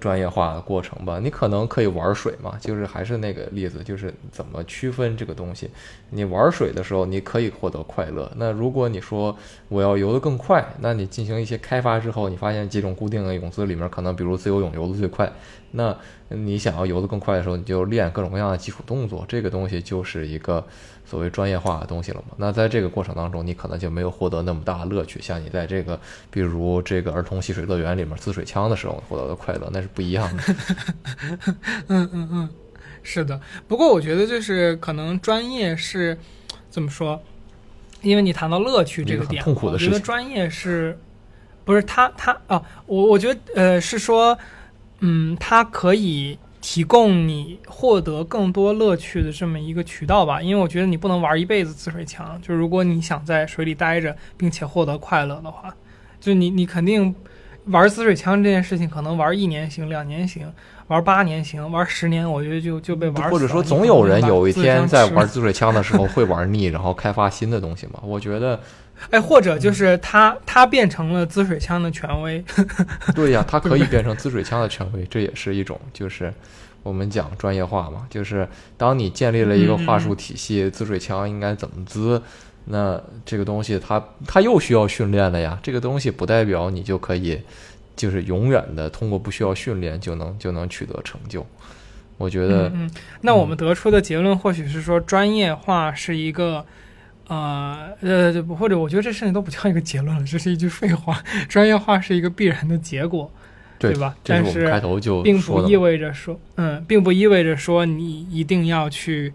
[0.00, 1.18] 专业化的过程吧。
[1.18, 5.70] 你可能可以玩水嘛，就是还是那个例子，就是怎么区分这个东西。
[6.10, 8.30] 你玩水的时候，你可以获得快乐。
[8.36, 9.36] 那如果你说
[9.68, 15.32] 我要游得更快，那你进行一些开发之后，你发现几种固定的泳姿里面，可能比如自由泳游得最快。
[15.72, 15.96] 那
[16.28, 19.24] 你想要游得更快的时候，你就练各种各样的基础动作。
[19.28, 20.66] 这个东西就是一个
[21.10, 22.34] 所谓专业化的东西了嘛。
[22.36, 25.98] 那在这个过程当中，你可能就没有获得那么大的乐趣，像你在这个
[26.30, 30.42] 比如这个儿童戏水乐园里面滋水枪的时候获得的快乐，那是不一样的。
[31.88, 32.48] 嗯嗯嗯，
[33.02, 33.40] 是的。
[33.66, 36.16] 不过我觉得就是可能专业是
[36.70, 37.20] 怎么说？
[38.02, 40.98] 因为你谈到乐趣这个点，痛苦的我觉得专业是
[41.64, 42.62] 不是他他啊？
[42.86, 44.38] 我我觉得呃是说，
[45.00, 50.42] 嗯，它可以提供你获得更多乐趣的这么一个渠道吧。
[50.42, 55.74] 因为我觉得你不能玩一辈子滋水枪，就如果你想在水里待着并且获得快乐的话，
[56.20, 57.14] 就你你肯定
[57.66, 60.52] 玩滋水枪这件事情，可能玩一年行，两年行。
[60.88, 63.30] 玩八年行，玩十年，我觉得就就被玩。
[63.30, 68.00] 或者说，总有人有一天在玩滋水枪的时候会玩腻，然后开发新的东西嘛。
[68.02, 68.58] 我觉得，
[69.10, 72.44] 哎，或者就是他他变成了滋水枪的权威，
[73.14, 76.32] 对呀，它可以变成滋水枪的权威，这也是一种，就是
[76.82, 78.06] 我们讲专业化嘛。
[78.10, 78.46] 就是
[78.76, 82.22] 当你建立了一个话术体系，滋水枪应该怎么滋，
[82.66, 85.58] 那这个东西它它又需要训练了呀。
[85.62, 87.40] 这个东西不代表你就可以，
[87.96, 91.44] 就是永远的通过不需要训练就能就能取得成就。
[92.16, 92.90] 我觉得，嗯嗯，
[93.22, 96.62] 那我们得出的结论或许是说，专业化是一个，
[97.30, 101.22] 呃呃，或者我觉得这甚至都不叫一个结论了，这是一句废话。
[101.48, 103.30] 专业化是一个必然的结果，
[103.78, 105.76] 对吧但是开头就并不意。
[105.76, 109.32] 味着说，嗯，并不意味着说你一定要去，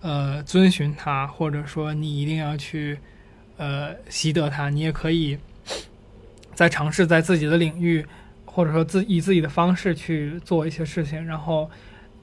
[0.00, 2.98] 呃，遵循它，或者说你一定要去，
[3.58, 4.68] 呃，习得它。
[4.68, 5.38] 你也可以
[6.52, 8.04] 在尝试在自己的领域，
[8.44, 11.70] 或者说自以自己的方式去做一些事情，然后。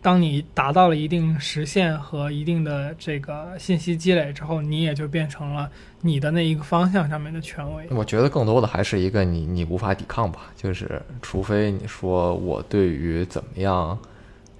[0.04, 7.88] 当你达到了一定实现和一定的这个信息积累之后，你也就变成了你的那一个方向上面的权威。
[7.90, 13.98] 我觉得更多的还是一个你你无法抵抗吧，就是除非你说我对于怎么样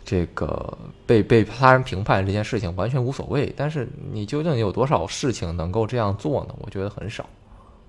[0.06, 6.56] 这个被被他人评判这件事情完全无所谓，但是你究竟有多少事情能够这样做呢？
[6.60, 7.30] 我觉得很少。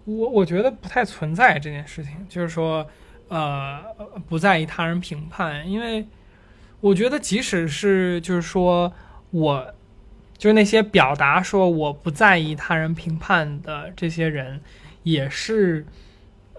[0.04, 2.84] 我我觉得不太存在这件事情，就是说，
[3.28, 3.80] 呃，
[4.28, 6.04] 不在意他人评判，因为
[6.84, 8.92] 我觉得即使是就是说
[9.30, 9.74] 我，
[10.36, 14.60] 就是那些表达说我不在意他人评判的这些人，
[15.02, 15.86] 也是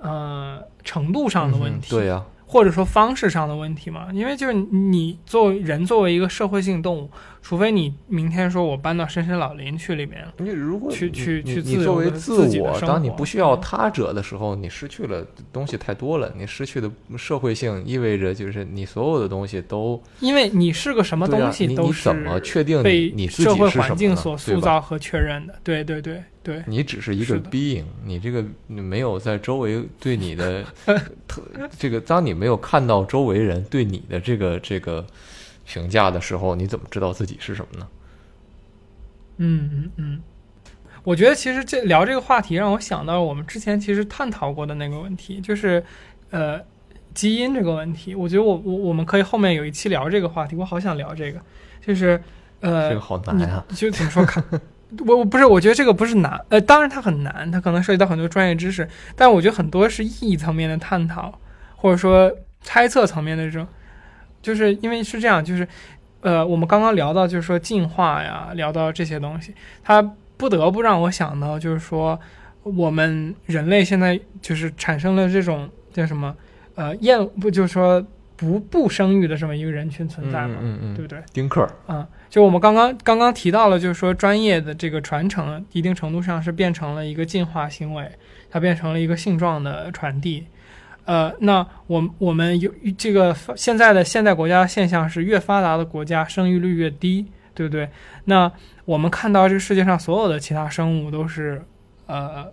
[0.01, 2.25] 呃程度上的问题，嗯对呀、
[2.55, 4.07] 或者说方式上的问题嘛。
[4.13, 7.09] 因为就是你作为人作为一个社会性动物，
[7.41, 10.33] 除非你明天说我搬到深山老林去里面了。
[10.37, 16.31] 你如果去去去你作为自我，当你不需要嗯他者的时候，你失去了东西太多了。
[16.37, 25.55] 你失去的社会性意味着就是你所有的东西都因为你是个什么东西，你都是你怎么确定被社会环境所塑造和确认的。
[25.61, 30.63] 对对对对，你只是一个 being，你这个你没有在周围对你的
[31.27, 31.41] 特
[31.79, 35.03] 这个，当你没有看到周围人对你的这个这个
[35.65, 37.87] 评价的时候，你怎么知道自己是什么呢？
[39.37, 40.21] 嗯嗯嗯。
[41.03, 45.83] 我觉得其实这聊这个话题让我想到我们之前其实探讨过的那个问题，就是
[46.29, 46.59] 呃
[47.15, 48.13] 基因这个问题。
[48.13, 51.39] 我觉得我我我们可以后面有一期聊这个话题，我好想聊这个，
[51.85, 52.21] 就是
[52.59, 53.65] 呃这个好难啊！
[53.75, 54.43] 就怎么说看，
[55.05, 61.39] 我我不是，我觉得这个不是难，呃，当然它很难，它可能涉及到很多专业知识，但我觉得很多是意义层面的探讨，
[61.75, 62.31] 或者说
[62.61, 63.67] 猜测层面的这种，
[64.41, 65.67] 就是因为是这样，就是
[66.21, 70.01] 呃，我们刚刚聊到就是说进化呀，聊到这些东西，它
[70.37, 72.19] 不得不让我想到，就是说
[72.63, 76.35] 我们人类现在就是产生了这种叫什么
[76.75, 78.05] 呃厌不就是说
[78.37, 81.19] 不不生育的这么一个人群存在嘛，嗯嗯，对不对？
[81.31, 88.11] 丁克，啊、就我们刚刚刚刚提到了，就是说专业的这个传承，一定程度上是变成了一个进化行为，
[88.49, 90.45] 它变成了一个性状的传递。
[91.05, 97.87] 呃，那我我们有这个发现在的现代国家现象是，越发达的国家生育率越低，对不对？
[98.25, 98.51] 那
[98.85, 101.63] 我们看到这个世界上所有的其他生物都是，
[102.07, 102.51] 呃，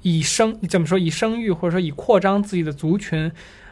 [0.00, 3.30] 以生怎么说以生育或者说以扩张自己的族群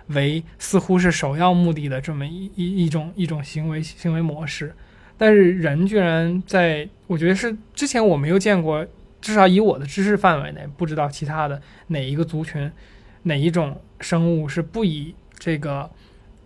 [0.09, 4.75] 为似乎是首要目的的这么一一一种一种行为行为模式，
[5.17, 8.87] 但是人居然在我觉得是之前我没有见过，
[9.21, 12.71] 至少以我的知识范围内，不知道其他的哪一个族群
[13.23, 15.91] 哪一种生物是不以这个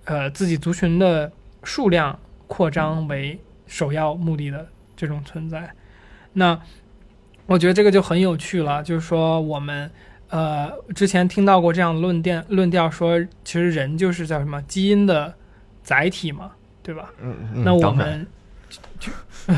[0.04, 1.32] 呃自己族群的
[1.64, 5.70] 数量扩张为首要目的的这种存在。
[6.34, 6.60] 那
[7.46, 9.90] 我觉得这个就很有趣了，就是说我们
[10.30, 15.34] 呃之前听到过这样的论调，论调说其实人就是叫什么基因的
[15.82, 16.50] 载体嘛，
[16.82, 17.10] 对吧？
[17.22, 18.26] 嗯嗯，那我们
[18.68, 19.12] 就就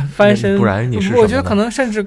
[0.08, 2.06] 翻身，不然你是我觉得可能甚至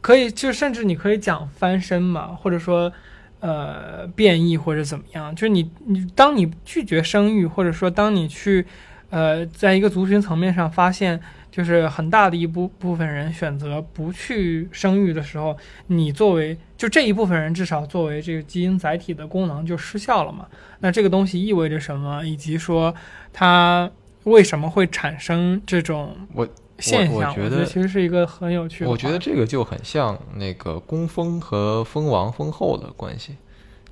[0.00, 2.92] 可以，就甚至你可以讲翻身嘛，或者说
[3.40, 5.34] 呃变异或者怎么样。
[5.34, 8.66] 就是你你当你拒绝生育，或者说当你去
[9.10, 11.20] 呃在一个族群层面上发现。
[11.54, 20.48] 就是很大的一部部分人选择不去生育的时候，你作为就这一部分人，至少作为这个基因载体的功能就失效了嘛？
[20.80, 22.24] 那这个东西意味着什么？
[22.24, 22.92] 以及说
[23.32, 23.88] 它
[24.24, 26.44] 为什么会产生这种我
[26.80, 27.30] 现象？
[27.30, 28.90] 我觉得其实是一个很有趣的。
[28.90, 33.36] 我觉得这个就很像那个工蜂和蜂王蜂后的关系，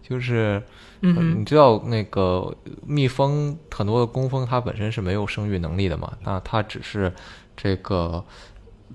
[0.02, 0.60] 就是
[1.02, 2.52] 嗯呃你，知道那个
[2.84, 7.12] 蜜蜂很多的工蜂它本身是没有生育能力的嘛，那它只是
[7.56, 8.24] 这个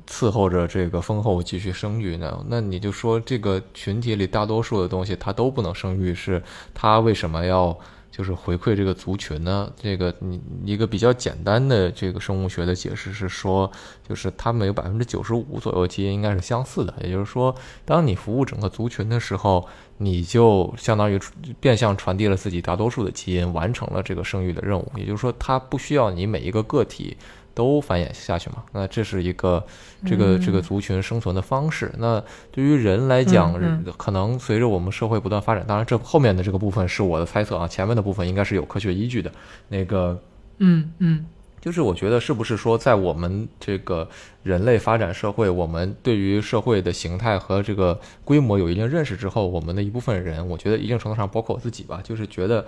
[0.08, 2.46] 伺候着这个蜂后继续生育呢。
[2.48, 6.42] 那你就说这个群体里大多数的东西它都不能生育，是
[6.74, 7.78] 它为什么要
[8.10, 9.72] 就是回馈这个族群呢？
[9.80, 13.70] 这个你一个比较简单的这个生物学的解释是说，
[14.08, 17.54] 就是它们有百分之九十五左右基因应该是相似的，也就是说，
[17.86, 21.20] 当你服务整个族群的时候，你就相当于
[21.60, 24.92] 变相传递了自己大多数的基因，完成了这个生育的任务。
[24.96, 27.16] 也就是说，它不需要你每一个个体
[27.58, 28.64] 都繁衍下去嘛？
[28.72, 29.66] 那这是一个
[30.06, 31.92] 这个这个族群生存的方式。
[31.98, 39.32] 那对于人来讲，嗯可能随着我们社会不断发展，当然这后面的这个部分是我的猜测啊，前面的部分应该是有科学依据的。
[39.70, 40.22] 那个
[40.60, 41.26] 嗯嗯
[41.60, 44.08] 就是我觉得是不是说，在我们这个
[44.44, 52.64] 人类发展社会，我们对于社会的形态和这个规模有一定认识之后，我们的一部分人，我觉得一定程度上包括我自己吧，就是觉得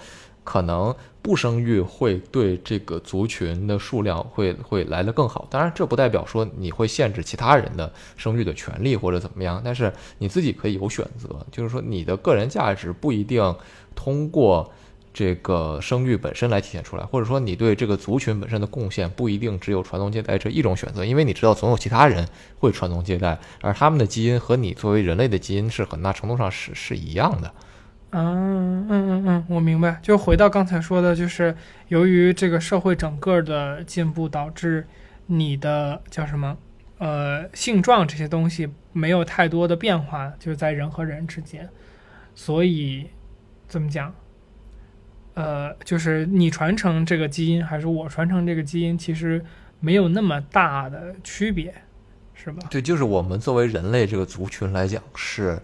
[0.49, 5.45] 可能不生育会对这个族群的数量会会来得更好。
[5.47, 13.55] 当然，这不代表说你会限制其他人的生育的权利或者怎么样，但是你自己可以有选择，就是说你的个人价值不一定
[13.93, 14.71] 通过。
[15.11, 22.25] 这个生育本身来体现出来，或者说你对这个族群本身的贡献不一定只有传宗接代这一种选择，因为你知道总有其他人
[22.59, 27.51] 会传宗接代，而他们的基因和你作为人类的基因是很大程度上是是一样的。
[28.11, 29.99] 啊嗯嗯嗯，我明白。
[30.01, 31.55] 就回到刚才说的，就是
[31.89, 34.87] 由于这个社会整个的进步，导致
[35.27, 36.57] 你的叫什么
[36.97, 41.69] 呃性状这些东西没有太多的变化，就是在人和人之间，
[42.33, 43.07] 所以
[43.67, 44.13] 怎么讲？
[45.35, 49.45] 呃，就是你传承这个基因，还是我传承这个基因，其实
[49.79, 51.73] 没有那么大的区别，
[52.33, 52.67] 是吧？
[52.71, 55.57] 对，就是我们作为人类这个族群来讲是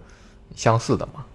[0.55, 1.25] 相似的嘛。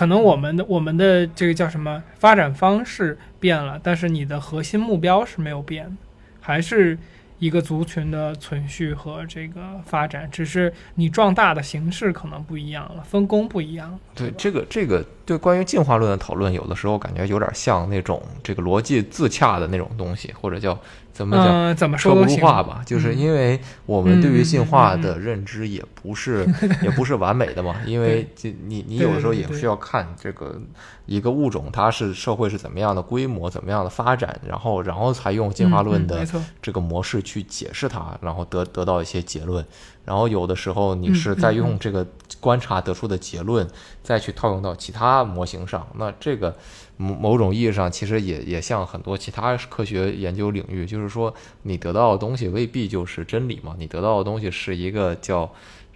[0.00, 5.92] 可能我们的我们的这个叫什么发展方式变了，但是你的核心目标是没有变的，
[6.40, 6.96] 还是
[7.38, 14.00] 一个族群的存续和这个发展，只是你壮大的形式可能不一样了，分工不一样。
[14.14, 20.76] 对这个这个对关于进化论的讨论，有的时候感觉有点像那种这个逻辑自洽的那种东西，或者叫
[21.12, 21.46] 怎么讲？
[21.46, 22.38] 嗯，怎么说不出。
[22.38, 26.44] 话吧，就是嗯因为我们对于进化的认知也不是
[26.82, 30.60] 也不是完美的嘛，因为这你你有的时候也需要看这个
[31.06, 36.26] 一个物种它是社会是怎么样的规模、怎么样的发展，然后然后才用进化论的
[36.60, 39.64] 这个模式去解释它，然后得得到一些结论。
[40.10, 42.04] 然后有的时候你嗯是在嗯用这个
[42.40, 43.64] 观察得出的结论，
[44.02, 45.86] 再去套用到其他模型上。
[45.94, 46.52] 那这个
[46.96, 51.32] 某某种意义上，其实也也像很多其他科学研究领域，就是说
[51.62, 55.48] 你得到的东西未必就是真理嘛，你得到的东西是一个叫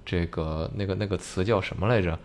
[0.07, 2.17] 这个那个那个词叫什么来着？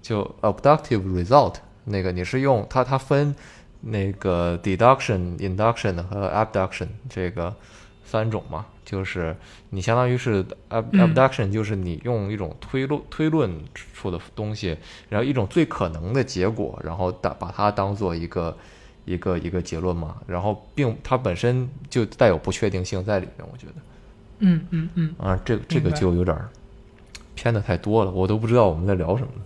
[0.00, 1.56] 就 abductive result。
[1.86, 3.34] 那个你是用它它分
[3.80, 7.52] 那个 deduction、induction 和 abduction 这个
[8.12, 9.34] 三种嘛，就是
[9.70, 13.50] 你相当于是 ab 嗯 abduction，就是你用一种推论推论
[13.94, 14.76] 出的东西，
[15.08, 18.54] 然后一种最可能的结果，然后当把它当做一个
[19.06, 20.16] 一个一个结论嘛。
[20.26, 23.72] 然后并它本身就带有不确定性在里面，我觉得
[24.40, 26.50] 嗯嗯嗯，啊，这个这个就有点儿
[27.34, 29.42] 偏的太多了，我都不知道我们在聊什么了。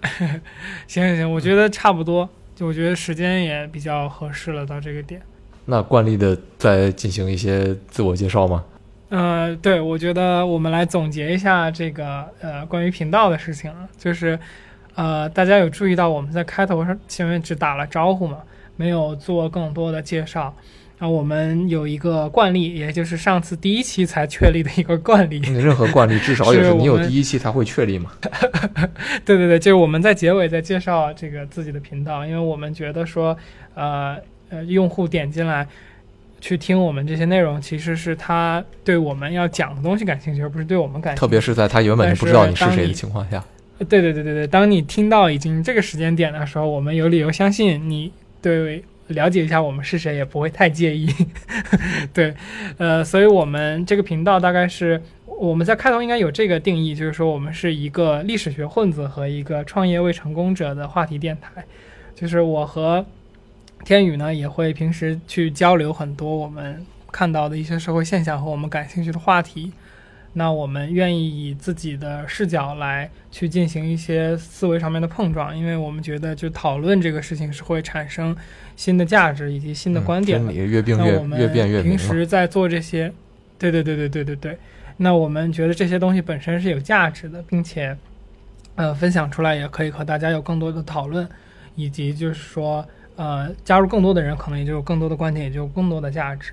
[0.88, 5.20] 行行行，我觉得差不多，就我觉得时间也比较合适了，到这个点。
[5.70, 8.64] 那惯例的再进行一些自我介绍吗？
[9.10, 14.38] 呃，对，我觉得我们来总结一下这个呃关于频道的事情啊，就是
[14.94, 18.38] 呃大家有注意到我们在开头上前面只打了招呼嘛，
[18.76, 20.54] 没有做更多的介绍。
[20.98, 28.10] 啊，我们有一个惯例，也就是上次第一期才确立的一个惯例，任何惯例至少 也是你有第一期才会确立嘛。
[29.24, 33.36] 对对对，就是我们在结尾在介绍这个自己的频道，因为我们觉得说，
[33.74, 34.16] 呃
[34.50, 35.66] 呃，用户点进来
[36.40, 41.20] 去听我们这些内容，其实是他对我们要讲的东西感兴趣，而不是对我们感兴趣。
[41.20, 43.44] 特别是在他原本就不知道你是谁的情况下，
[43.88, 51.08] 对对对对对，当你听到已经这个时间点的时候，我们有理由相信你对了解一下我们是谁也不会太介意。
[52.14, 52.34] 对，
[52.76, 61.64] 呃，所以我们这个频道大概是我们在开头应该有这个定义，就是说我们是一个历史学混子和一个创业未成功者的话题电台。
[62.14, 63.06] 就是我和
[63.84, 69.72] 天宇呢也会平时去交流很多我们看到的一些社会现象和我们感兴趣的话题。
[70.34, 78.36] 那我们愿意以自己的视角来去进行一些思维上面的碰撞，因为我们觉得就讨论这个事情是会产生
[78.76, 80.52] 新的价值以及新的观点的。
[80.52, 81.98] 嗯越变越那我们越变越平。
[81.98, 83.10] 时在做这些，
[83.58, 84.58] 对对对对对对对。
[84.98, 87.96] 那我们觉得这些东西本身是有价值的，并且，
[88.74, 91.26] 呃，分享出来也可以和大家有更多的讨论，
[91.74, 92.86] 以及就是说，
[93.18, 96.52] 呃，加入更多的人，可能也就有更多的观点，也就有更多的价值。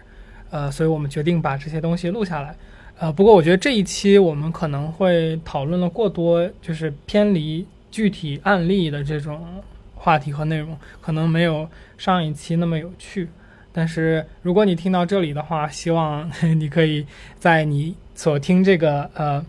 [0.50, 2.56] 呃，所以我们决定把这些东西录下来。
[2.98, 9.46] 呃，不过我觉得这一期我们可能会讨论了过多，就是偏离具体案例的这种
[9.94, 13.30] 话题和内容，可能没有上一期那么有趣。
[13.72, 17.06] 但是如果你听到这里的话，希望你可以
[17.38, 19.46] 在你所听这个呃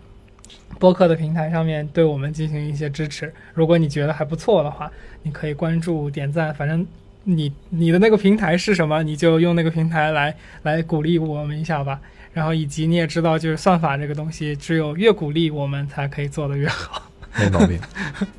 [0.79, 3.33] 播客的平台上面对我们进行一些支持。
[3.55, 4.91] 如果你觉得还不错的话，
[5.23, 6.85] 你可以关注、点赞，反正
[7.29, 12.01] 你你的那个平台是什么，你就用那个平台来来鼓励我们一下吧，
[12.33, 17.11] 然后以及你也知道，就是算法这个东西，只有越鼓励我们才可以做得越好。
[17.37, 17.81] 没毛病。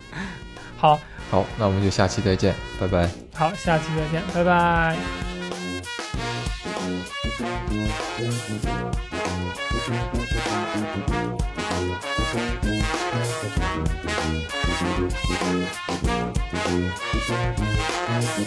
[0.77, 0.97] 好，
[1.29, 3.09] 好那我们就下期再见，拜拜。
[3.33, 4.95] 好，下期再见，拜拜。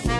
[0.03, 0.20] 嗯。